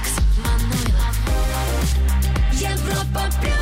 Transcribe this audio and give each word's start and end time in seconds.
Алекс 0.00 0.12
Манойлов. 0.38 1.16
Европа 2.52 3.22
плюс. 3.40 3.54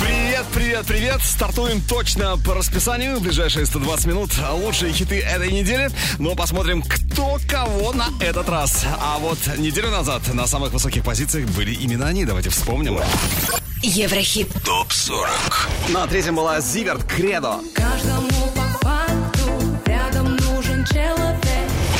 Привет, 0.00 0.46
привет, 0.54 0.86
привет! 0.86 1.20
Стартуем 1.22 1.80
точно 1.80 2.36
по 2.38 2.54
расписанию. 2.54 3.18
В 3.18 3.22
ближайшие 3.22 3.66
120 3.66 4.06
минут 4.06 4.30
лучшие 4.52 4.92
хиты 4.92 5.20
этой 5.20 5.50
недели. 5.50 5.90
Но 6.18 6.34
посмотрим, 6.34 6.82
кто 6.82 7.38
кого 7.48 7.92
на 7.92 8.08
этот 8.20 8.48
раз. 8.48 8.84
А 9.00 9.18
вот 9.18 9.38
неделю 9.56 9.90
назад 9.90 10.22
на 10.32 10.46
самых 10.46 10.72
высоких 10.72 11.02
позициях 11.02 11.48
были 11.50 11.74
именно 11.74 12.06
они. 12.06 12.24
Давайте 12.24 12.50
вспомним. 12.50 12.98
Еврохит. 13.82 14.48
ТОП-40. 14.64 15.92
На 15.92 16.06
третьем 16.06 16.36
была 16.36 16.60
Зиверт 16.60 17.04
Кредо. 17.04 17.60
Каждому 17.74 18.28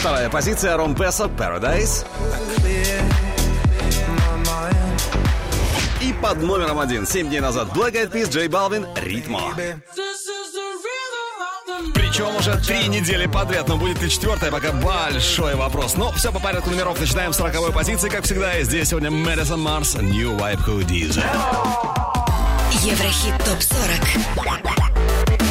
Вторая 0.01 0.31
позиция 0.31 0.77
Ромпеса 0.77 1.25
Paradise. 1.25 2.07
И 6.01 6.13
под 6.23 6.41
номером 6.41 6.79
один, 6.79 7.05
7 7.05 7.29
дней 7.29 7.41
назад, 7.41 7.69
Black 7.75 7.95
Eyed 7.95 8.13
Peas, 8.13 8.31
Джей 8.31 8.47
Балвин, 8.47 8.87
Ритмо. 8.95 9.53
Причем 11.95 12.37
уже 12.37 12.57
три 12.59 12.87
недели 12.87 13.27
подряд, 13.27 13.67
но 13.67 13.77
будет 13.77 14.01
ли 14.01 14.09
четвертая, 14.09 14.53
пока 14.53 14.71
большой 14.73 15.57
вопрос. 15.57 15.97
Но 15.97 16.13
все 16.13 16.31
по 16.31 16.39
порядку 16.39 16.71
номеров. 16.71 17.01
Начинаем 17.01 17.33
с 17.33 17.37
40 17.39 17.73
позиции, 17.75 18.09
как 18.09 18.23
всегда. 18.23 18.57
И 18.57 18.63
здесь 18.63 18.91
сегодня 18.91 19.11
Мэдисон 19.11 19.61
Марс, 19.61 19.97
New 19.97 20.37
Vibe 20.37 20.65
Hoodies. 20.65 21.21
Еврохит 22.83 23.35
ТОП-40. 23.45 24.29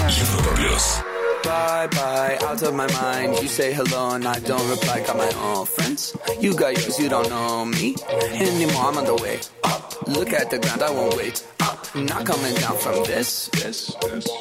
Европа 0.09 0.55
плюс. 0.55 1.01
Bye 1.43 1.87
bye, 1.87 2.37
out 2.41 2.61
of 2.63 2.73
my 2.73 2.87
mind. 2.93 3.39
You 3.41 3.47
say 3.47 3.73
hello 3.73 4.15
and 4.15 4.27
I 4.27 4.39
don't 4.39 4.69
reply. 4.69 5.01
Got 5.05 5.17
my 5.17 5.31
own 5.41 5.65
friends. 5.65 6.15
You 6.39 6.53
got 6.53 6.73
yours, 6.73 6.99
you 6.99 7.09
don't 7.09 7.29
know 7.29 7.65
me 7.65 7.95
anymore. 8.11 8.83
I'm 8.85 8.97
on 8.97 9.05
the 9.05 9.15
way 9.15 9.39
up. 9.63 10.07
Look 10.07 10.33
at 10.33 10.49
the 10.49 10.59
ground, 10.59 10.81
I 10.81 10.91
won't 10.91 11.15
wait 11.15 11.45
up. 11.61 11.95
Not 11.95 12.25
coming 12.25 12.55
down 12.55 12.77
from 12.77 13.03
this. 13.05 13.47
This, 13.49 13.95
this. 14.01 14.31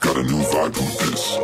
Got 0.00 0.16
a 0.16 0.22
new 0.22 0.42
vibe 0.52 0.76
with 0.76 0.98
this. 1.00 1.38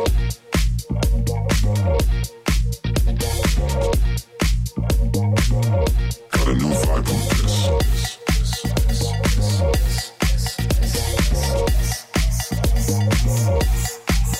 Got 6.31 6.47
a 6.47 6.53
new 6.53 6.73
vibe 6.83 7.07
with 7.07 7.29
this. 7.29 7.51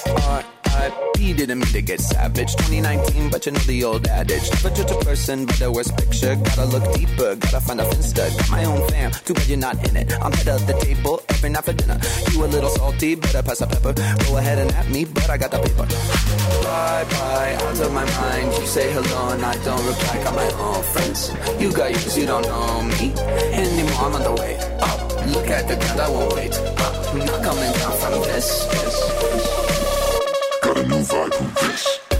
R.I.P. 0.08 1.34
didn't 1.34 1.60
mean 1.60 1.68
to 1.74 1.82
get 1.82 2.00
savage. 2.00 2.56
2019, 2.56 3.30
but 3.30 3.46
you 3.46 3.52
know 3.52 3.60
the 3.60 3.84
old 3.84 4.08
adage. 4.08 4.50
Never 4.52 4.70
judge 4.70 4.92
a 4.92 4.96
person 5.06 5.46
by 5.46 5.54
the 5.54 5.72
worst 5.72 5.96
picture. 5.98 6.36
Gotta 6.36 6.66
look 6.66 6.86
deeper, 6.94 7.36
gotta 7.36 7.62
find 7.62 7.82
a 7.82 7.86
finsta. 7.86 8.36
Got 8.38 8.50
my 8.52 8.64
own 8.66 8.88
fam, 8.90 9.12
too 9.12 9.34
bad 9.34 9.48
you're 9.48 9.58
not 9.58 9.76
in 9.88 9.98
it. 9.98 10.14
I'm 10.22 10.32
head 10.34 10.48
of 10.50 10.66
the 10.68 10.74
table 10.80 11.22
every 11.30 11.50
night 11.50 11.66
for 11.66 11.74
dinner. 11.74 12.00
You 12.32 12.46
a 12.46 12.48
little 12.48 12.70
salty, 12.70 13.16
better 13.16 13.44
pass 13.44 13.60
the 13.60 13.68
pepper. 13.68 13.94
Go 14.26 14.38
ahead 14.38 14.58
and 14.58 14.72
at 14.72 14.90
me, 14.90 15.06
but 15.06 15.30
I 15.30 15.38
got 15.38 15.52
the 15.52 15.60
paper. 15.60 15.86
Bye 16.64 17.06
bye, 17.10 17.56
out 17.60 17.80
of 17.80 17.94
my 17.94 18.06
mind. 18.06 18.54
You 18.60 18.66
say 18.66 18.92
hello 18.92 19.30
and 19.34 19.44
I 19.44 19.54
don't 19.64 19.86
reply. 19.86 20.24
Got 20.24 20.36
my 20.36 20.50
own 20.64 20.84
friends. 20.84 21.32
You 21.60 21.72
got 21.72 21.92
yours, 21.92 22.18
you 22.18 22.26
don't 22.26 22.44
know 22.44 22.84
me 22.84 23.14
anymore. 23.54 24.02
I'm 24.02 24.16
on 24.16 24.24
the 24.24 24.34
way 24.42 24.58
up. 24.82 25.28
Look 25.28 25.48
at 25.48 25.68
the 25.68 25.76
ground, 25.76 26.00
I 26.02 26.10
won't 26.10 26.34
wait 26.34 26.54
up. 26.54 27.16
Not 27.16 27.44
coming 27.44 27.72
down 27.74 27.98
from 28.00 28.22
this. 28.22 28.66
this, 28.66 29.22
this 29.22 29.61
groove 31.02 31.14
I 31.14 31.30
do 31.30 31.38
bitch. 31.38 32.11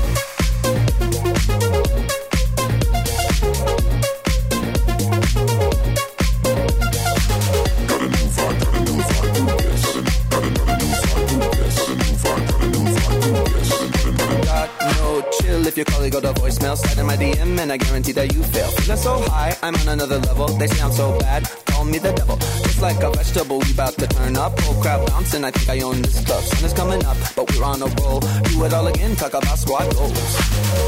If 15.72 15.78
your 15.78 15.86
calling 15.86 16.12
go 16.12 16.20
to 16.20 16.34
voicemail. 16.34 16.76
Slide 16.76 16.98
in 16.98 17.06
my 17.06 17.16
DM 17.16 17.58
and 17.58 17.72
I 17.72 17.78
guarantee 17.78 18.12
that 18.14 18.34
you 18.34 18.44
fail. 18.44 18.70
Feeling 18.72 18.98
so 18.98 19.20
high, 19.30 19.56
I'm 19.64 19.76
on 19.76 19.88
another 19.88 20.20
level. 20.20 20.48
They 20.60 20.68
sound 20.68 20.94
so 20.94 21.18
bad, 21.20 21.50
call 21.68 21.86
me 21.86 21.98
the 21.98 22.12
devil. 22.12 22.36
Just 22.64 22.82
like 22.82 23.02
a 23.02 23.10
vegetable, 23.12 23.60
we 23.60 23.74
bout 23.74 23.94
to 23.94 24.08
turn 24.08 24.36
up. 24.36 24.60
Whole 24.60 24.82
crowd 24.82 25.08
bouncing, 25.08 25.46
I 25.46 25.52
think 25.52 25.70
I 25.70 25.80
own 25.86 26.02
this 26.02 26.20
club. 26.26 26.44
Sun 26.44 26.66
is 26.66 26.74
coming 26.74 27.04
up, 27.06 27.16
but 27.36 27.50
we're 27.52 27.64
on 27.64 27.82
a 27.82 27.88
roll. 28.02 28.20
Do 28.20 28.66
it 28.66 28.74
all 28.74 28.88
again, 28.88 29.16
talk 29.16 29.34
about 29.34 29.58
squad 29.58 29.88
goals. 29.96 30.36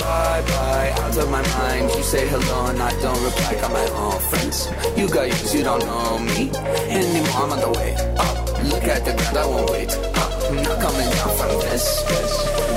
Bye 0.01 0.43
bye, 0.51 0.91
out 0.99 1.17
of 1.17 1.29
my 1.31 1.43
mind. 1.59 1.89
You 1.95 2.03
say 2.03 2.27
hello 2.27 2.65
and 2.67 2.81
I 2.81 2.91
don't 2.99 3.23
reply. 3.23 3.53
Got 3.61 3.71
my 3.71 3.87
own 4.03 4.19
friends. 4.29 4.67
You 4.97 5.07
got 5.07 5.27
yours, 5.27 5.55
you 5.55 5.63
don't 5.63 5.85
know 5.85 6.19
me 6.19 6.51
anymore. 6.91 7.39
I'm 7.39 7.51
on 7.55 7.59
the 7.59 7.71
way 7.79 7.95
up. 8.17 8.37
Look 8.63 8.83
at 8.83 9.05
the 9.05 9.13
ground, 9.13 9.37
I 9.37 9.45
won't 9.45 9.69
wait 9.71 9.91
up. 9.91 10.31
Not 10.51 10.77
coming 10.81 11.09
down 11.15 11.31
from 11.37 11.51
this, 11.71 12.03
this. 12.03 12.72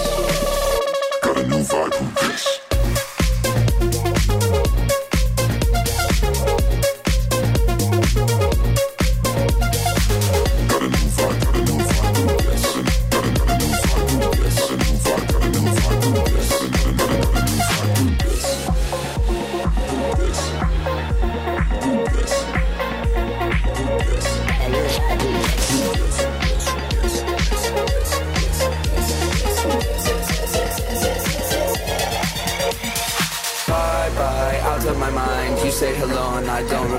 Got 1.37 1.45
a 1.45 1.49
new 1.49 1.63
vibe 1.65 2.01
with 2.01 2.15
this. 2.15 2.76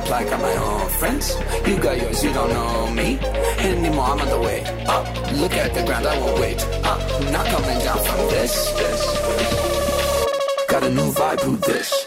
And 0.07 0.15
I 0.15 0.23
don't 0.23 0.29
reply. 0.29 0.29
Got 0.29 0.41
my 0.41 0.55
own 0.55 0.89
friends. 0.89 1.35
You 1.67 1.77
got 1.77 1.97
yours, 1.97 2.23
you 2.23 2.33
don't 2.33 2.49
know 2.49 2.91
me 2.91 3.19
anymore. 3.59 4.05
I'm 4.05 4.21
on 4.21 4.29
the 4.29 4.39
way 4.39 4.63
up. 4.87 5.05
Look 5.33 5.53
at 5.53 5.73
the 5.73 5.83
ground, 5.83 6.05
I 6.07 6.17
won't 6.19 6.39
wait 6.39 6.63
up. 6.83 6.99
Not 7.31 7.45
coming 7.47 7.79
down 7.79 7.99
from 8.03 8.17
this. 8.29 8.71
this. 8.71 10.67
Got 10.67 10.83
a 10.83 10.89
new 10.89 11.11
vibe 11.11 11.49
with 11.49 11.61
this. 11.61 12.06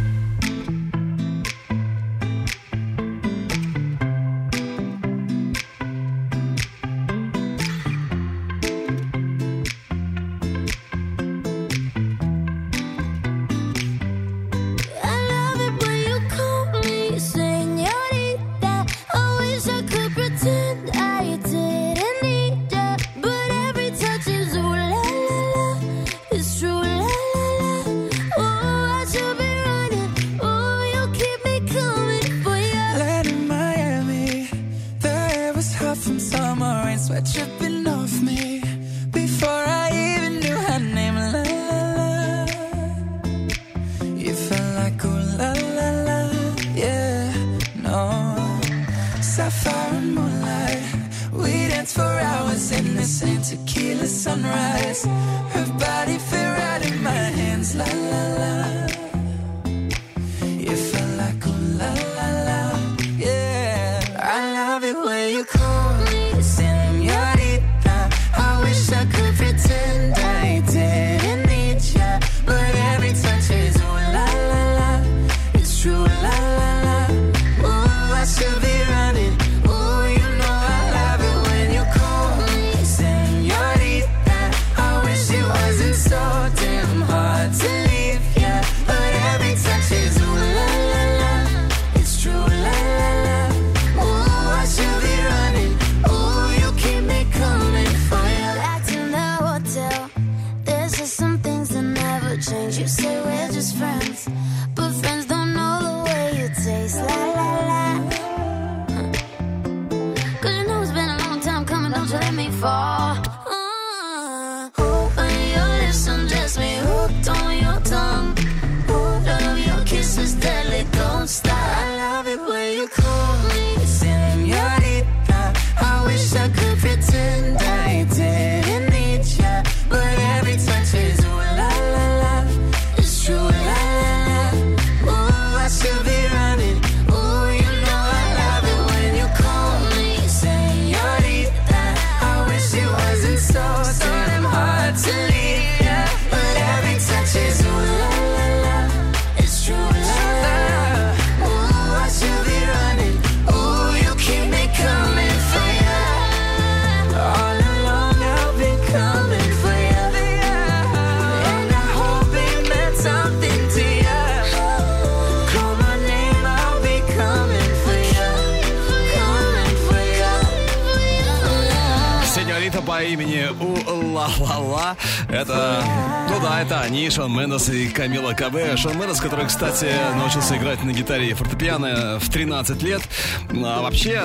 это 176.61 176.81
они, 176.81 177.09
Шон 177.09 177.35
Мендес 177.35 177.69
и 177.69 177.87
Камила 177.89 178.33
КБ. 178.33 178.77
Шон 178.77 178.97
Мендес, 178.99 179.19
который, 179.19 179.47
кстати, 179.47 179.87
научился 180.15 180.57
играть 180.57 180.83
на 180.83 180.91
гитаре 180.91 181.29
и 181.29 181.33
фортепиано 181.33 182.19
в 182.19 182.29
13 182.29 182.83
лет. 182.83 183.01
А 183.49 183.81
вообще, 183.81 184.21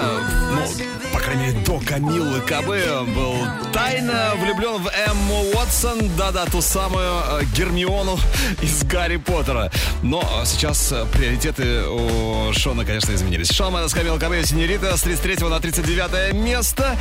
ну, 0.53 1.16
треками 1.27 1.65
до 1.65 1.81
Камилы 1.81 2.41
Кабе 2.41 3.03
был 3.15 3.37
тайно 3.73 4.33
влюблен 4.37 4.83
в 4.83 4.89
Эмму 4.89 5.43
Уотсон, 5.55 6.11
да-да, 6.17 6.47
ту 6.47 6.61
самую 6.61 7.05
э, 7.05 7.45
Гермиону 7.55 8.19
из 8.63 8.85
Гарри 8.85 9.17
Поттера. 9.17 9.71
Но 10.03 10.23
сейчас 10.45 10.93
приоритеты 11.13 11.83
у 11.89 12.53
Шона, 12.53 12.85
конечно, 12.85 13.13
изменились. 13.13 13.51
Шон 13.51 13.73
Мэнес, 13.73 13.93
Камила 13.93 14.19
Кабе, 14.19 14.45
Синерита 14.45 14.97
с 14.97 15.03
33 15.03 15.49
на 15.49 15.61
39 15.61 16.35
место. 16.35 16.97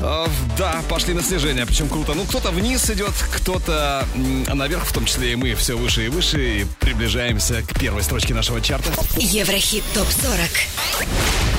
Э, 0.00 0.26
да, 0.58 0.82
пошли 0.88 1.14
на 1.14 1.22
снижение, 1.22 1.64
причем 1.64 1.88
круто. 1.88 2.12
Ну, 2.14 2.24
кто-то 2.24 2.50
вниз 2.50 2.90
идет, 2.90 3.14
кто-то 3.32 4.04
наверх, 4.52 4.84
в 4.84 4.92
том 4.92 5.06
числе 5.06 5.32
и 5.32 5.36
мы, 5.36 5.54
все 5.54 5.76
выше 5.76 6.06
и 6.06 6.08
выше, 6.08 6.60
и 6.60 6.66
приближаемся 6.80 7.62
к 7.62 7.78
первой 7.78 8.02
строчке 8.02 8.34
нашего 8.34 8.60
чарта. 8.60 8.90
Еврохит 9.16 9.84
ТОП-40 9.94 10.66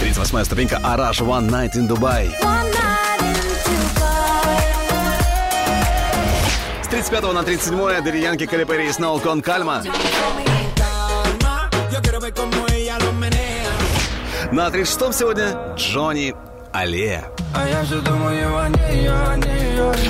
38 0.02 0.46
ступенька 0.46 0.78
Араш 0.84 1.22
One 1.22 1.50
Night 1.50 1.76
in 1.76 1.88
Dubai 1.88 2.11
Дубай. 2.12 2.30
35 6.90 7.34
на 7.34 7.44
37 7.44 8.04
Деревянки 8.04 8.46
Калипери 8.46 8.90
и 8.90 8.92
Сноу 8.92 9.20
Кон 9.20 9.42
Кальма. 9.42 9.82
На 14.52 14.68
36-м 14.68 15.14
сегодня 15.14 15.76
Джонни 15.78 16.36
Алле. 16.74 17.24
А. 17.54 17.66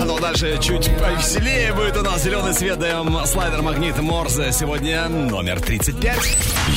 Ну, 0.06 0.20
дальше 0.20 0.58
чуть 0.60 0.90
повеселее 0.98 1.74
будет 1.74 1.98
у 1.98 2.02
нас 2.02 2.24
зеленый 2.24 2.54
свет 2.54 2.80
даем 2.80 3.26
слайдер 3.26 3.62
магнит 3.62 4.00
Морзе. 4.00 4.52
Сегодня 4.52 5.08
номер 5.08 5.60
35. 5.60 6.18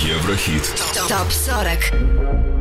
Еврохит. 0.05 0.71
Топ 1.09 1.33
40. 1.33 2.54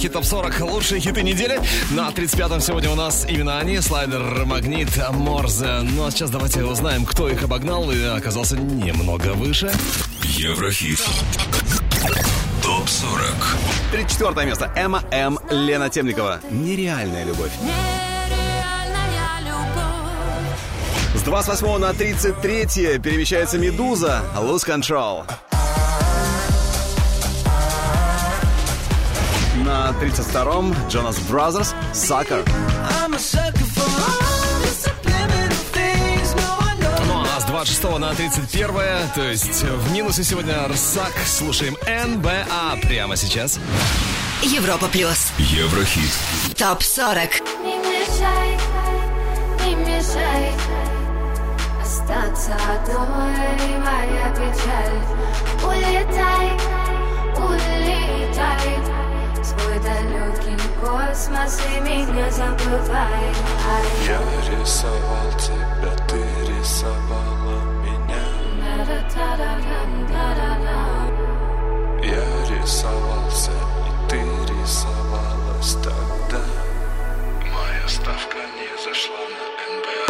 Еврохит 0.00 0.14
Топ 0.14 0.24
40. 0.24 0.60
Лучшие 0.60 0.98
хиты 0.98 1.22
недели. 1.22 1.60
На 1.90 2.08
35-м 2.08 2.62
сегодня 2.62 2.88
у 2.88 2.94
нас 2.94 3.26
именно 3.28 3.58
они. 3.58 3.80
Слайдер, 3.80 4.46
Магнит, 4.46 4.88
Морзе. 5.12 5.80
Ну 5.82 6.06
а 6.06 6.10
сейчас 6.10 6.30
давайте 6.30 6.64
узнаем, 6.64 7.04
кто 7.04 7.28
их 7.28 7.42
обогнал 7.42 7.90
и 7.90 8.02
оказался 8.02 8.56
немного 8.56 9.34
выше. 9.34 9.70
Еврохит. 10.22 11.00
Топ 12.62 12.88
40. 12.88 13.34
34 13.92 14.46
место. 14.46 14.72
Эмма 14.74 15.02
М. 15.10 15.38
Лена 15.50 15.90
Темникова. 15.90 16.40
Нереальная 16.50 17.24
любовь. 17.26 17.52
Нереальная 17.60 19.40
любовь. 19.44 21.14
С 21.14 21.20
28 21.20 21.76
на 21.76 21.92
33 21.92 22.98
перемещается 23.00 23.58
Медуза. 23.58 24.22
Lose 24.34 24.66
Control. 24.66 25.26
32-м 30.00 30.74
Jonas 30.88 31.18
Brothers. 31.28 31.74
Sucker. 31.92 32.42
Ну 37.06 37.22
а 37.22 37.40
с 37.40 37.44
26 37.44 37.98
на 37.98 38.14
31, 38.14 38.68
то 39.14 39.28
есть 39.28 39.62
в 39.62 39.92
минусе 39.92 40.24
сегодня 40.24 40.66
Рсак. 40.68 41.12
Слушаем 41.26 41.76
НБА 41.86 42.78
прямо 42.82 43.16
сейчас. 43.16 43.58
Европа 44.42 44.88
плюс. 44.88 45.32
Еврохит. 45.38 46.10
Топ 46.56 46.82
40. 46.82 47.40
Не 47.62 47.76
мешай, 47.76 48.58
не 49.66 49.74
мешай 49.74 50.52
Остаться 51.82 52.54
одной 52.54 53.78
моя 53.78 54.30
печаль 54.34 54.98
Улетай, 55.62 56.52
улетай 57.36 58.99
В 59.80 59.82
Свой 59.82 59.94
далекий 59.94 60.58
космос 60.78 61.60
и 61.74 61.80
меня 61.80 62.30
забывай. 62.30 63.32
Ай, 63.66 63.84
Я 64.06 64.20
рисовал 64.50 65.30
тебя, 65.38 65.96
ты 66.06 66.20
рисовала 66.46 67.62
меня. 67.82 68.20
Я 72.02 72.24
рисовался, 72.48 73.52
и 73.52 74.10
ты 74.10 74.20
рисовалась 74.52 75.74
тогда. 75.82 76.44
Моя 77.40 77.88
ставка 77.88 78.38
не 78.56 78.84
зашла 78.84 79.16
на 79.16 79.44
НБА 79.78 80.09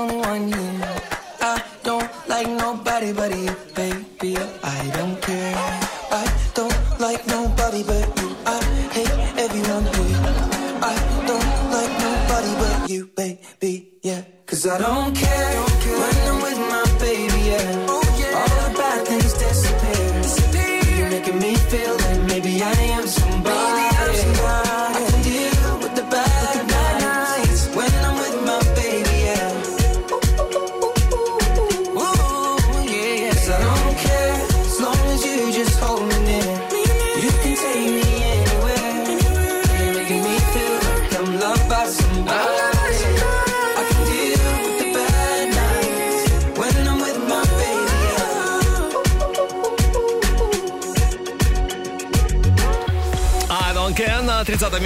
Only 0.00 0.16
one 0.16 0.52
here. 0.52 0.80
I 1.40 1.62
don't 1.82 2.10
like 2.28 2.48
nobody 2.48 3.12
but 3.12 3.36
you, 3.36 3.54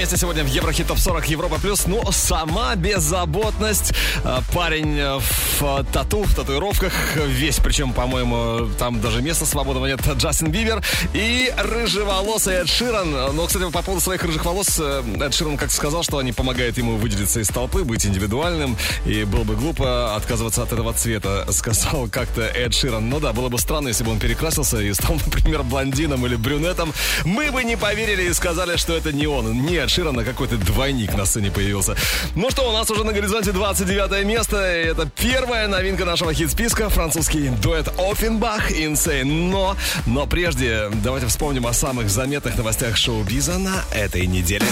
месте 0.04 0.18
сегодня 0.18 0.44
в 0.44 0.48
Еврохит 0.48 0.86
Топ 0.86 0.98
40 0.98 1.30
Европа 1.30 1.58
Плюс. 1.58 1.86
Ну, 1.86 2.02
сама 2.12 2.76
беззаботность. 2.76 3.94
А, 4.22 4.42
Парень 4.52 4.98
э, 4.98 5.18
в 5.18 5.62
э, 5.62 5.84
тату, 5.94 6.24
в 6.24 6.34
татуировках. 6.34 6.92
Весь, 7.26 7.56
причем, 7.56 7.94
по-моему, 7.94 8.68
там 8.78 9.00
даже 9.00 9.22
места 9.22 9.46
свободного 9.46 9.86
нет. 9.86 10.00
Джастин 10.18 10.48
Бибер 10.48 10.84
и 11.14 11.50
рыжеволосый 11.56 12.56
Эд 12.56 12.68
Ширан. 12.68 13.12
Но, 13.34 13.46
кстати, 13.46 13.70
по 13.70 13.80
поводу 13.80 14.04
своих 14.04 14.22
рыжих 14.24 14.44
волос, 14.44 14.78
э, 14.78 15.02
Эд 15.22 15.32
Ширан 15.32 15.56
как 15.56 15.70
сказал, 15.70 16.02
что 16.02 16.18
они 16.18 16.32
помогают 16.32 16.76
ему 16.76 16.96
выделиться 16.96 17.40
из 17.40 17.48
толпы, 17.48 17.82
быть 17.82 18.04
индивидуальным. 18.04 18.76
И 19.06 19.24
было 19.24 19.44
бы 19.44 19.56
глупо 19.56 20.16
отказываться 20.16 20.64
от 20.64 20.72
этого 20.74 20.92
цвета, 20.92 21.46
сказал 21.50 22.08
как-то 22.08 22.42
Эд 22.42 22.74
Ширан. 22.74 23.08
Ну 23.08 23.20
да, 23.20 23.32
было 23.32 23.48
бы 23.48 23.58
странно, 23.58 23.88
если 23.88 24.04
бы 24.04 24.10
он 24.10 24.18
перекрасился 24.18 24.82
и 24.82 24.92
стал, 24.92 25.14
например, 25.24 25.62
блондином 25.62 26.26
или 26.26 26.36
брюнетом. 26.36 26.92
Мы 27.24 27.50
бы 27.50 27.64
не 27.64 27.78
поверили 27.78 28.24
и 28.24 28.34
сказали, 28.34 28.76
что 28.76 28.94
это 28.94 29.10
не 29.10 29.26
он. 29.26 29.64
Не 29.64 29.79
Эд 29.79 29.93
Ширан, 29.94 30.18
а 30.18 30.24
какой-то 30.24 30.56
двойник 30.56 31.14
на 31.14 31.24
сцене 31.24 31.52
появился. 31.52 31.94
Ну 32.34 32.50
что, 32.50 32.68
у 32.68 32.72
нас 32.72 32.90
уже 32.90 33.04
на 33.04 33.12
горизонте 33.12 33.52
29 33.52 34.24
место. 34.26 34.80
И 34.80 34.86
Это 34.86 35.08
первая 35.08 35.68
новинка 35.68 36.04
нашего 36.04 36.34
хит-списка. 36.34 36.88
Французский 36.90 37.50
дуэт 37.62 37.86
Ofenbach 37.96 38.72
Insane. 38.72 39.22
Но, 39.22 39.76
но 40.06 40.26
прежде 40.26 40.90
давайте 41.04 41.28
вспомним 41.28 41.68
о 41.68 41.72
самых 41.72 42.10
заметных 42.10 42.56
новостях 42.56 42.96
шоу-биза 42.96 43.56
на 43.58 43.84
этой 43.94 44.26
неделе. 44.26 44.66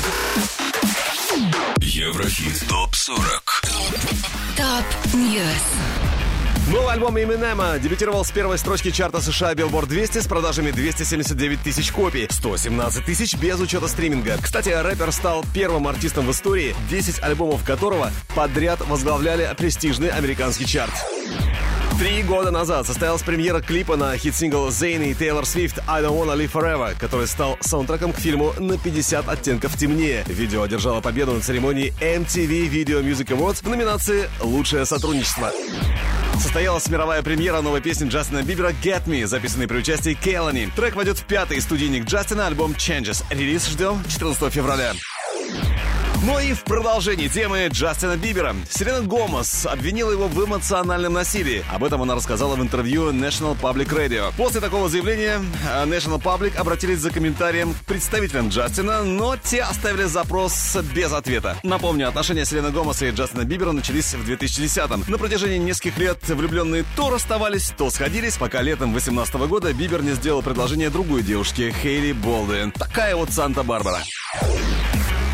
Еврохит 1.79 2.65
ТОП-40 2.69 3.63
Top 4.57 5.15
News. 5.15 6.02
Новый 6.73 6.95
альбом 6.95 7.15
Eminem 7.19 7.79
дебютировал 7.81 8.25
с 8.25 8.31
первой 8.31 8.57
строчки 8.57 8.91
чарта 8.91 9.21
США 9.21 9.53
Billboard 9.53 9.89
200 9.89 10.21
с 10.21 10.27
продажами 10.27 10.71
279 10.71 11.63
тысяч 11.63 11.93
копий, 11.93 12.27
117 12.31 13.05
тысяч 13.05 13.37
без 13.37 13.61
учета 13.61 13.89
стриминга. 13.89 14.39
Кстати, 14.41 14.71
рэпер 14.71 15.13
стал 15.13 15.45
первым 15.53 15.87
артистом 15.87 16.27
в 16.27 16.31
истории, 16.31 16.75
10 16.89 17.23
альбомов 17.23 17.63
которого 17.63 18.11
подряд 18.35 18.81
возглавляли 18.89 19.55
престижный 19.59 20.09
американский 20.09 20.65
чарт. 20.65 20.95
Три 22.03 22.25
года 22.25 22.51
назад 22.51 22.85
состоялась 22.85 23.23
премьера 23.23 23.61
клипа 23.61 23.97
на 23.97 24.19
хит-сингл 24.19 24.73
Зейн 24.73 25.03
и 25.03 25.15
Тейлор 25.15 25.47
Свифт 25.47 25.79
«I 25.87 26.03
Don't 26.03 26.19
Wanna 26.19 26.37
Live 26.37 26.51
Forever», 26.51 26.97
который 26.99 27.29
стал 27.29 27.57
саундтреком 27.61 28.13
к 28.13 28.19
фильму 28.19 28.53
«На 28.59 28.77
50 28.77 29.29
оттенков 29.29 29.77
темнее». 29.77 30.25
Видео 30.27 30.63
одержало 30.63 31.01
победу 31.01 31.31
на 31.31 31.41
церемонии 31.41 31.95
MTV 32.01 32.69
Video 32.69 33.05
Music 33.05 33.27
Awards 33.29 33.63
в 33.63 33.69
номинации 33.69 34.29
«Лучшее 34.41 34.85
сотрудничество». 34.85 35.53
Состоялась 36.41 36.89
мировая 36.89 37.23
премьера 37.23 37.61
новой 37.61 37.81
песни 37.81 38.09
Джастина 38.09 38.43
Бибера 38.43 38.73
«Get 38.83 39.05
Me», 39.07 39.25
записанной 39.25 39.69
при 39.69 39.79
участии 39.79 40.15
Келлани. 40.15 40.73
Трек 40.75 40.97
войдет 40.97 41.19
в 41.19 41.25
пятый 41.25 41.61
студийник 41.61 42.07
Джастина, 42.07 42.49
альбом 42.49 42.73
«Changes». 42.73 43.23
Релиз 43.31 43.69
ждем 43.69 44.03
14 44.09 44.53
февраля. 44.53 44.93
Ну 46.25 46.39
и 46.39 46.53
в 46.53 46.63
продолжении 46.63 47.27
темы 47.27 47.69
Джастина 47.73 48.17
Бибера. 48.17 48.55
Селена 48.71 49.01
Гомес 49.01 49.67
обвинила 49.67 50.13
его 50.13 50.29
в 50.29 50.45
эмоциональном 50.45 51.15
насилии. 51.15 51.65
Об 51.69 51.83
этом 51.83 52.01
она 52.01 52.15
рассказала 52.15 52.55
в 52.55 52.63
интервью 52.63 53.11
National 53.11 53.59
Public 53.61 53.89
Radio. 53.89 54.33
После 54.37 54.61
такого 54.61 54.89
заявления 54.89 55.41
э, 55.69 55.85
National 55.85 56.23
Public 56.23 56.57
обратились 56.57 57.01
за 57.01 57.11
комментарием 57.11 57.75
к 57.75 57.79
представителям 57.87 58.51
Джастина, 58.51 59.03
но 59.03 59.37
те 59.37 59.63
оставили 59.63 60.05
запрос 60.05 60.77
без 60.95 61.13
ответа. 61.13 61.57
Напомню, 61.65 62.07
отношения 62.07 62.45
Селены 62.45 62.71
Гомес 62.71 63.03
и 63.03 63.11
Джастина 63.11 63.43
Бибера 63.43 63.73
начались 63.73 64.15
в 64.15 64.25
2010-м. 64.31 65.05
На 65.09 65.19
протяжении 65.19 65.59
нескольких 65.59 65.99
лет 65.99 66.19
влюбленные 66.29 66.85
то 66.95 67.11
расставались, 67.11 67.73
то 67.77 67.91
сходились, 67.91 68.37
пока 68.37 68.63
летом 68.63 68.93
2018 68.93 69.35
года 69.49 69.73
Бибер 69.73 70.03
не 70.03 70.13
сделал 70.13 70.43
предложение 70.43 70.89
другой 70.89 71.25
девушке, 71.25 71.75
Хейли 71.83 72.13
Болдуин. 72.13 72.71
Такая 72.71 73.17
вот 73.17 73.33
Санта-Барбара. 73.33 73.99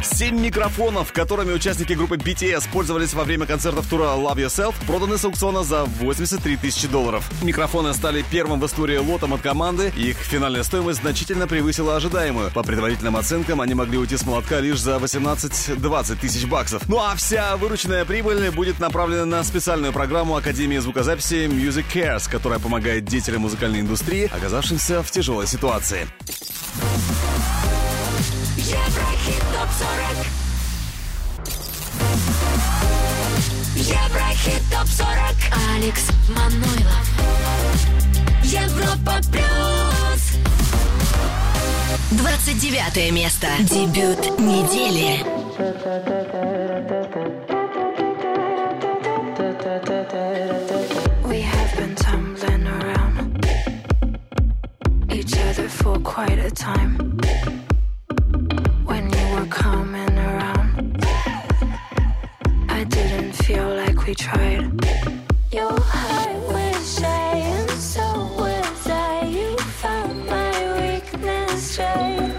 Семь 0.03 0.39
микрофонов, 0.39 1.13
которыми 1.13 1.53
участники 1.53 1.93
группы 1.93 2.17
BTS 2.17 2.69
пользовались 2.73 3.15
во 3.15 3.25
время 3.25 3.47
концертов 3.47 3.87
тура 3.89 4.15
Love 4.17 4.37
Yourself, 4.37 4.75
проданы 4.87 5.19
с 5.19 5.25
аукциона 5.25 5.63
за 5.63 5.85
83 5.85 6.57
тысячи 6.57 6.87
долларов. 6.87 7.29
Микрофоны 7.43 7.93
стали 7.95 8.25
первым 8.31 8.61
в 8.61 8.67
истории 8.67 8.97
лотом 8.97 9.35
от 9.35 9.41
команды, 9.41 9.93
их 9.97 10.17
финальная 10.17 10.63
стоимость 10.63 11.01
значительно 11.01 11.47
превысила 11.47 11.97
ожидаемую. 11.97 12.51
По 12.53 12.63
предварительным 12.63 13.17
оценкам, 13.17 13.61
они 13.61 13.75
могли 13.75 13.99
уйти 13.99 14.17
с 14.17 14.25
молотка 14.25 14.61
лишь 14.61 14.81
за 14.81 14.97
18-20 14.97 16.21
тысяч 16.21 16.47
баксов. 16.47 16.89
Ну 16.89 16.99
а 16.99 17.15
вся 17.17 17.57
вырученная 17.57 18.05
прибыль 18.05 18.51
будет 18.51 18.79
направлена 18.79 19.25
на 19.25 19.45
специальную 19.45 19.93
программу 19.93 20.37
Академии 20.37 20.79
звукозаписи 20.79 21.47
Music 21.47 21.85
Cares, 21.93 22.31
которая 22.31 22.59
помогает 22.59 23.05
деятелям 23.05 23.43
музыкальной 23.43 23.81
индустрии, 23.81 24.31
оказавшимся 24.33 25.03
в 25.03 25.11
тяжелой 25.11 25.47
ситуации. 25.47 26.07
Еврохит 28.69 29.43
ТОП-40 29.55 30.27
Еврохит 33.77 34.63
ТОП-40 34.71 35.37
Алекс 35.75 36.05
Манойлов. 36.29 37.07
Европа 38.45 39.15
Плюс 39.33 40.23
29 42.11 43.13
место. 43.13 43.47
Дебют 43.61 44.39
недели. 44.39 45.25
Quite 56.05 56.39
a 56.39 56.51
time. 56.51 57.58
we 64.09 64.15
tried. 64.15 64.73
Your 65.53 65.79
heart 65.79 66.37
was 66.55 66.99
shy 66.99 67.37
and 67.57 67.71
so 67.71 68.07
was 68.39 68.87
I. 68.87 69.27
You 69.27 69.55
found 69.83 70.25
my 70.25 70.55
weakness 70.81 71.79
right. 71.79 72.33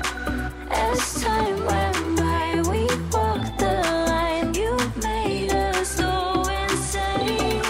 As 0.71 1.21
time 1.21 1.57
went 1.69 2.17
by, 2.17 2.45
we 2.71 2.81
walked 3.13 3.59
the 3.59 3.75
line. 4.09 4.51
You 4.55 4.73
made 5.03 5.53
us 5.53 5.99
go 6.01 6.41
insane. 6.63 7.61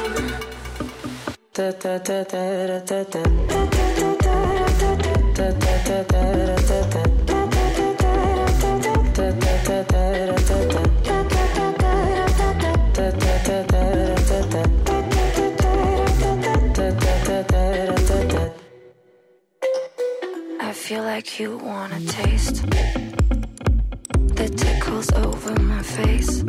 Da, 1.53 1.71
da, 1.71 1.97
da, 1.97 2.23
da, 2.23 2.67
da, 2.67 2.79
da, 2.79 3.03
da, 3.03 3.23
da. 3.23 3.98
feel 20.79 21.03
like 21.03 21.39
you 21.41 21.57
wanna 21.57 21.99
taste 22.05 22.65
the 24.39 24.47
tickles 24.63 25.11
over 25.11 25.53
my 25.61 25.83
face. 25.83 26.41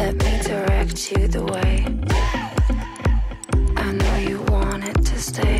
Let 0.00 0.16
me 0.24 0.32
direct 0.42 1.12
you 1.12 1.28
the 1.28 1.44
way 1.54 1.86
I 3.76 3.92
know 3.92 4.16
you 4.16 4.40
want 4.50 4.82
it 4.84 5.04
to 5.04 5.18
stay. 5.20 5.57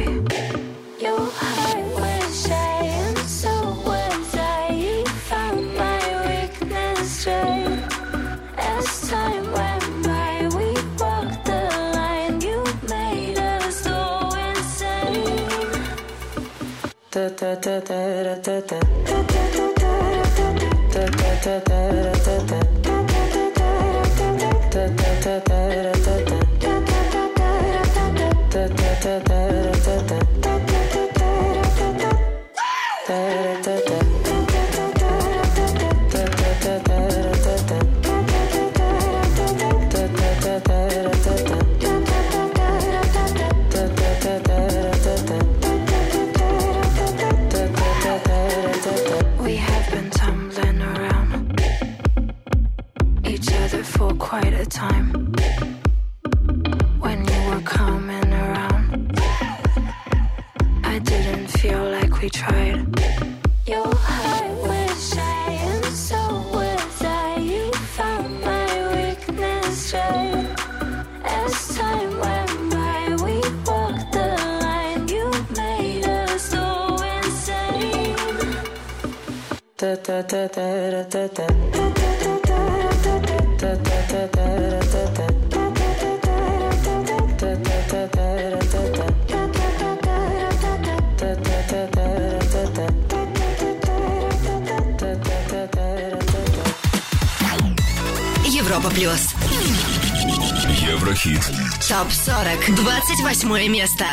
28 102.75 103.69
место. 103.69 104.05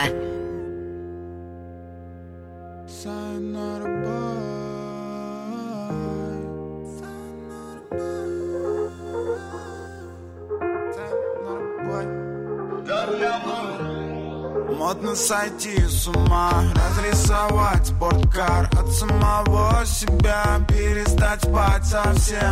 Модно 14.78 15.15
сойти 15.15 15.78
с 15.88 16.08
ума, 16.08 16.63
разрисовать 16.76 17.88
спорткар 17.88 18.70
От 18.80 18.89
самого 18.89 19.86
себя 19.86 20.60
перестать 20.70 21.41
спать 21.41 21.86
совсем 21.86 22.44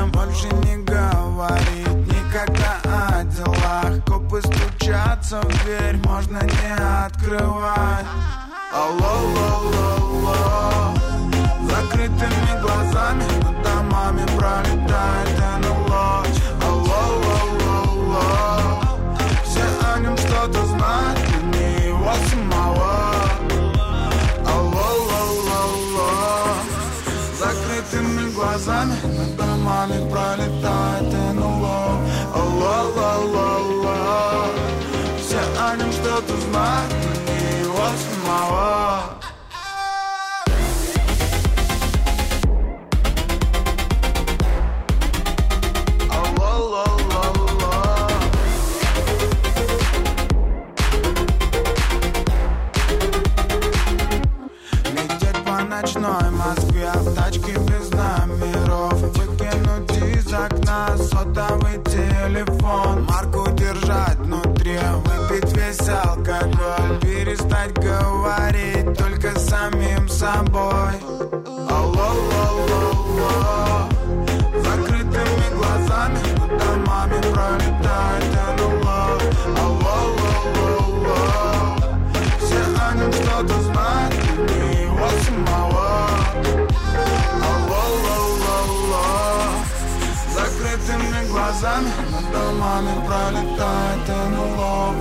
Тайтан 93.57 94.33
Лоу 94.57 94.93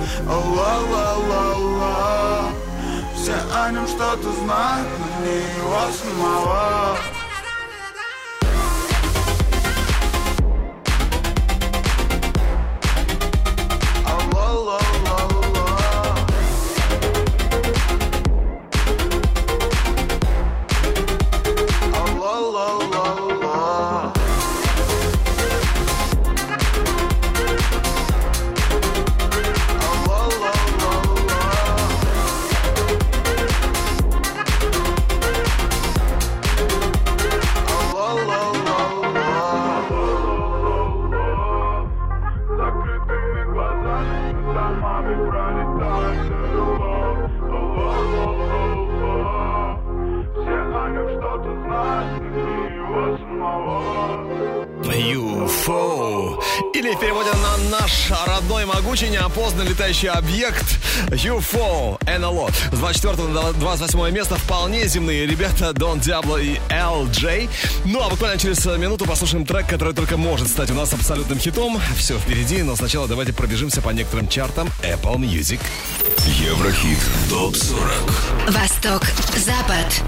Ла-ла-ла-ла. 0.55 1.93
Все 3.15 3.35
о 3.53 3.71
нем 3.71 3.87
что-то 3.87 4.31
знают, 4.31 4.87
но 4.99 5.25
не 5.25 5.37
его 5.57 5.83
самого. 5.91 6.97
28 63.87 64.15
место 64.15 64.35
вполне 64.35 64.87
земные 64.87 65.25
ребята 65.25 65.71
Don 65.71 65.99
Diablo 65.99 66.41
и 66.41 66.57
LJ. 66.69 67.49
Ну 67.83 68.01
а 68.01 68.09
буквально 68.09 68.39
через 68.39 68.65
минуту 68.65 69.05
послушаем 69.05 69.45
трек, 69.45 69.67
который 69.67 69.93
только 69.93 70.15
может 70.15 70.47
стать 70.47 70.71
у 70.71 70.73
нас 70.73 70.93
абсолютным 70.93 71.37
хитом. 71.37 71.81
Все 71.97 72.17
впереди, 72.17 72.63
но 72.63 72.77
сначала 72.77 73.09
давайте 73.09 73.33
пробежимся 73.33 73.81
по 73.81 73.89
некоторым 73.89 74.29
чартам 74.29 74.69
Apple 74.83 75.17
Music. 75.17 75.59
Еврохит 76.25 76.97
ТОП-40 77.29 78.51
Восток, 78.51 79.05
Запад. 79.35 80.01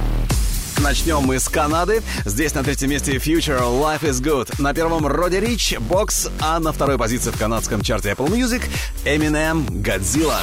Начнем 0.82 1.20
мы 1.20 1.38
с 1.38 1.50
Канады. 1.50 2.02
Здесь 2.24 2.54
на 2.54 2.64
третьем 2.64 2.92
месте 2.92 3.18
Future 3.18 3.60
Life 3.60 4.04
is 4.04 4.22
Good. 4.24 4.62
На 4.62 4.74
первом 4.74 5.06
Роди 5.06 5.42
Рич, 5.42 5.78
Бокс, 5.80 6.30
а 6.40 6.60
на 6.60 6.72
второй 6.72 6.98
позиции 6.98 7.32
в 7.32 7.38
канадском 7.38 7.82
чарте 7.82 8.12
Apple 8.12 8.30
Music 8.30 8.62
Eminem, 9.04 9.68
Godzilla. 9.68 10.40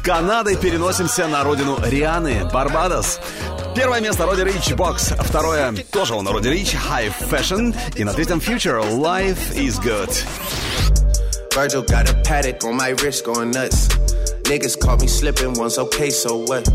Из 0.00 0.06
Канады 0.06 0.56
переносимся 0.56 1.28
на 1.28 1.44
родину 1.44 1.78
Рианы, 1.84 2.48
Барбадос. 2.50 3.20
Первое 3.76 4.00
место 4.00 4.24
Роди 4.24 4.44
Рич 4.44 4.72
Бокс, 4.72 5.12
второе 5.18 5.74
тоже 5.92 6.14
он 6.14 6.26
Роди 6.26 6.48
Рич 6.48 6.74
High 6.74 7.12
Fashion 7.30 7.76
и 7.96 8.04
на 8.04 8.14
третьем 8.14 8.38
Future 8.38 8.80
Life 8.98 9.54
is 9.54 9.78
Good. 9.82 10.10
Virgil 11.54 11.84
got 11.86 12.08
a 12.08 12.14
paddock 12.24 12.64
on 12.64 12.76
my 12.76 12.94
wrist 13.02 13.26
going 13.26 13.52
nuts. 13.52 13.88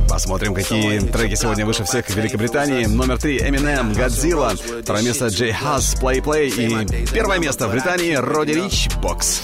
Посмотрим, 0.08 0.54
какие 0.54 1.00
треки 1.00 1.36
сегодня 1.36 1.66
выше 1.66 1.84
всех 1.84 2.06
в 2.06 2.16
Великобритании. 2.16 2.86
Номер 2.86 3.18
три 3.18 3.40
Eminem, 3.40 3.94
Godzilla. 3.96 4.56
Второе 4.84 5.02
место 5.04 5.28
Джей 5.28 5.52
Хас, 5.52 5.96
Play 5.96 6.22
Play. 6.22 6.50
И 6.50 7.08
первое 7.08 7.40
место 7.40 7.68
в 7.68 7.72
Британии 7.72 8.14
Роди 8.14 8.54
Рич, 8.54 8.88
Бокс. 9.02 9.42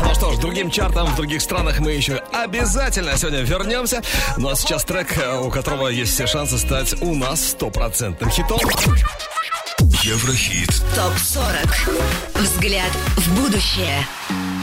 Ну 0.00 0.14
что 0.14 0.32
ж, 0.32 0.38
другим 0.38 0.70
чартам 0.70 1.06
в 1.06 1.16
других 1.16 1.42
странах 1.42 1.80
мы 1.80 1.92
еще 1.92 2.22
обязательно 2.32 3.16
сегодня 3.16 3.40
вернемся. 3.40 4.02
Ну 4.36 4.48
а 4.48 4.56
сейчас 4.56 4.84
трек, 4.84 5.08
у 5.42 5.50
которого 5.50 5.88
есть 5.88 6.12
все 6.12 6.26
шансы 6.26 6.58
стать 6.58 7.00
у 7.02 7.14
нас 7.14 7.50
стопроцентным 7.50 8.30
хитом. 8.30 8.60
Еврохит 10.02 10.68
ТОП-40. 10.94 12.40
Взгляд 12.40 12.90
в 13.16 13.40
будущее. 13.40 14.06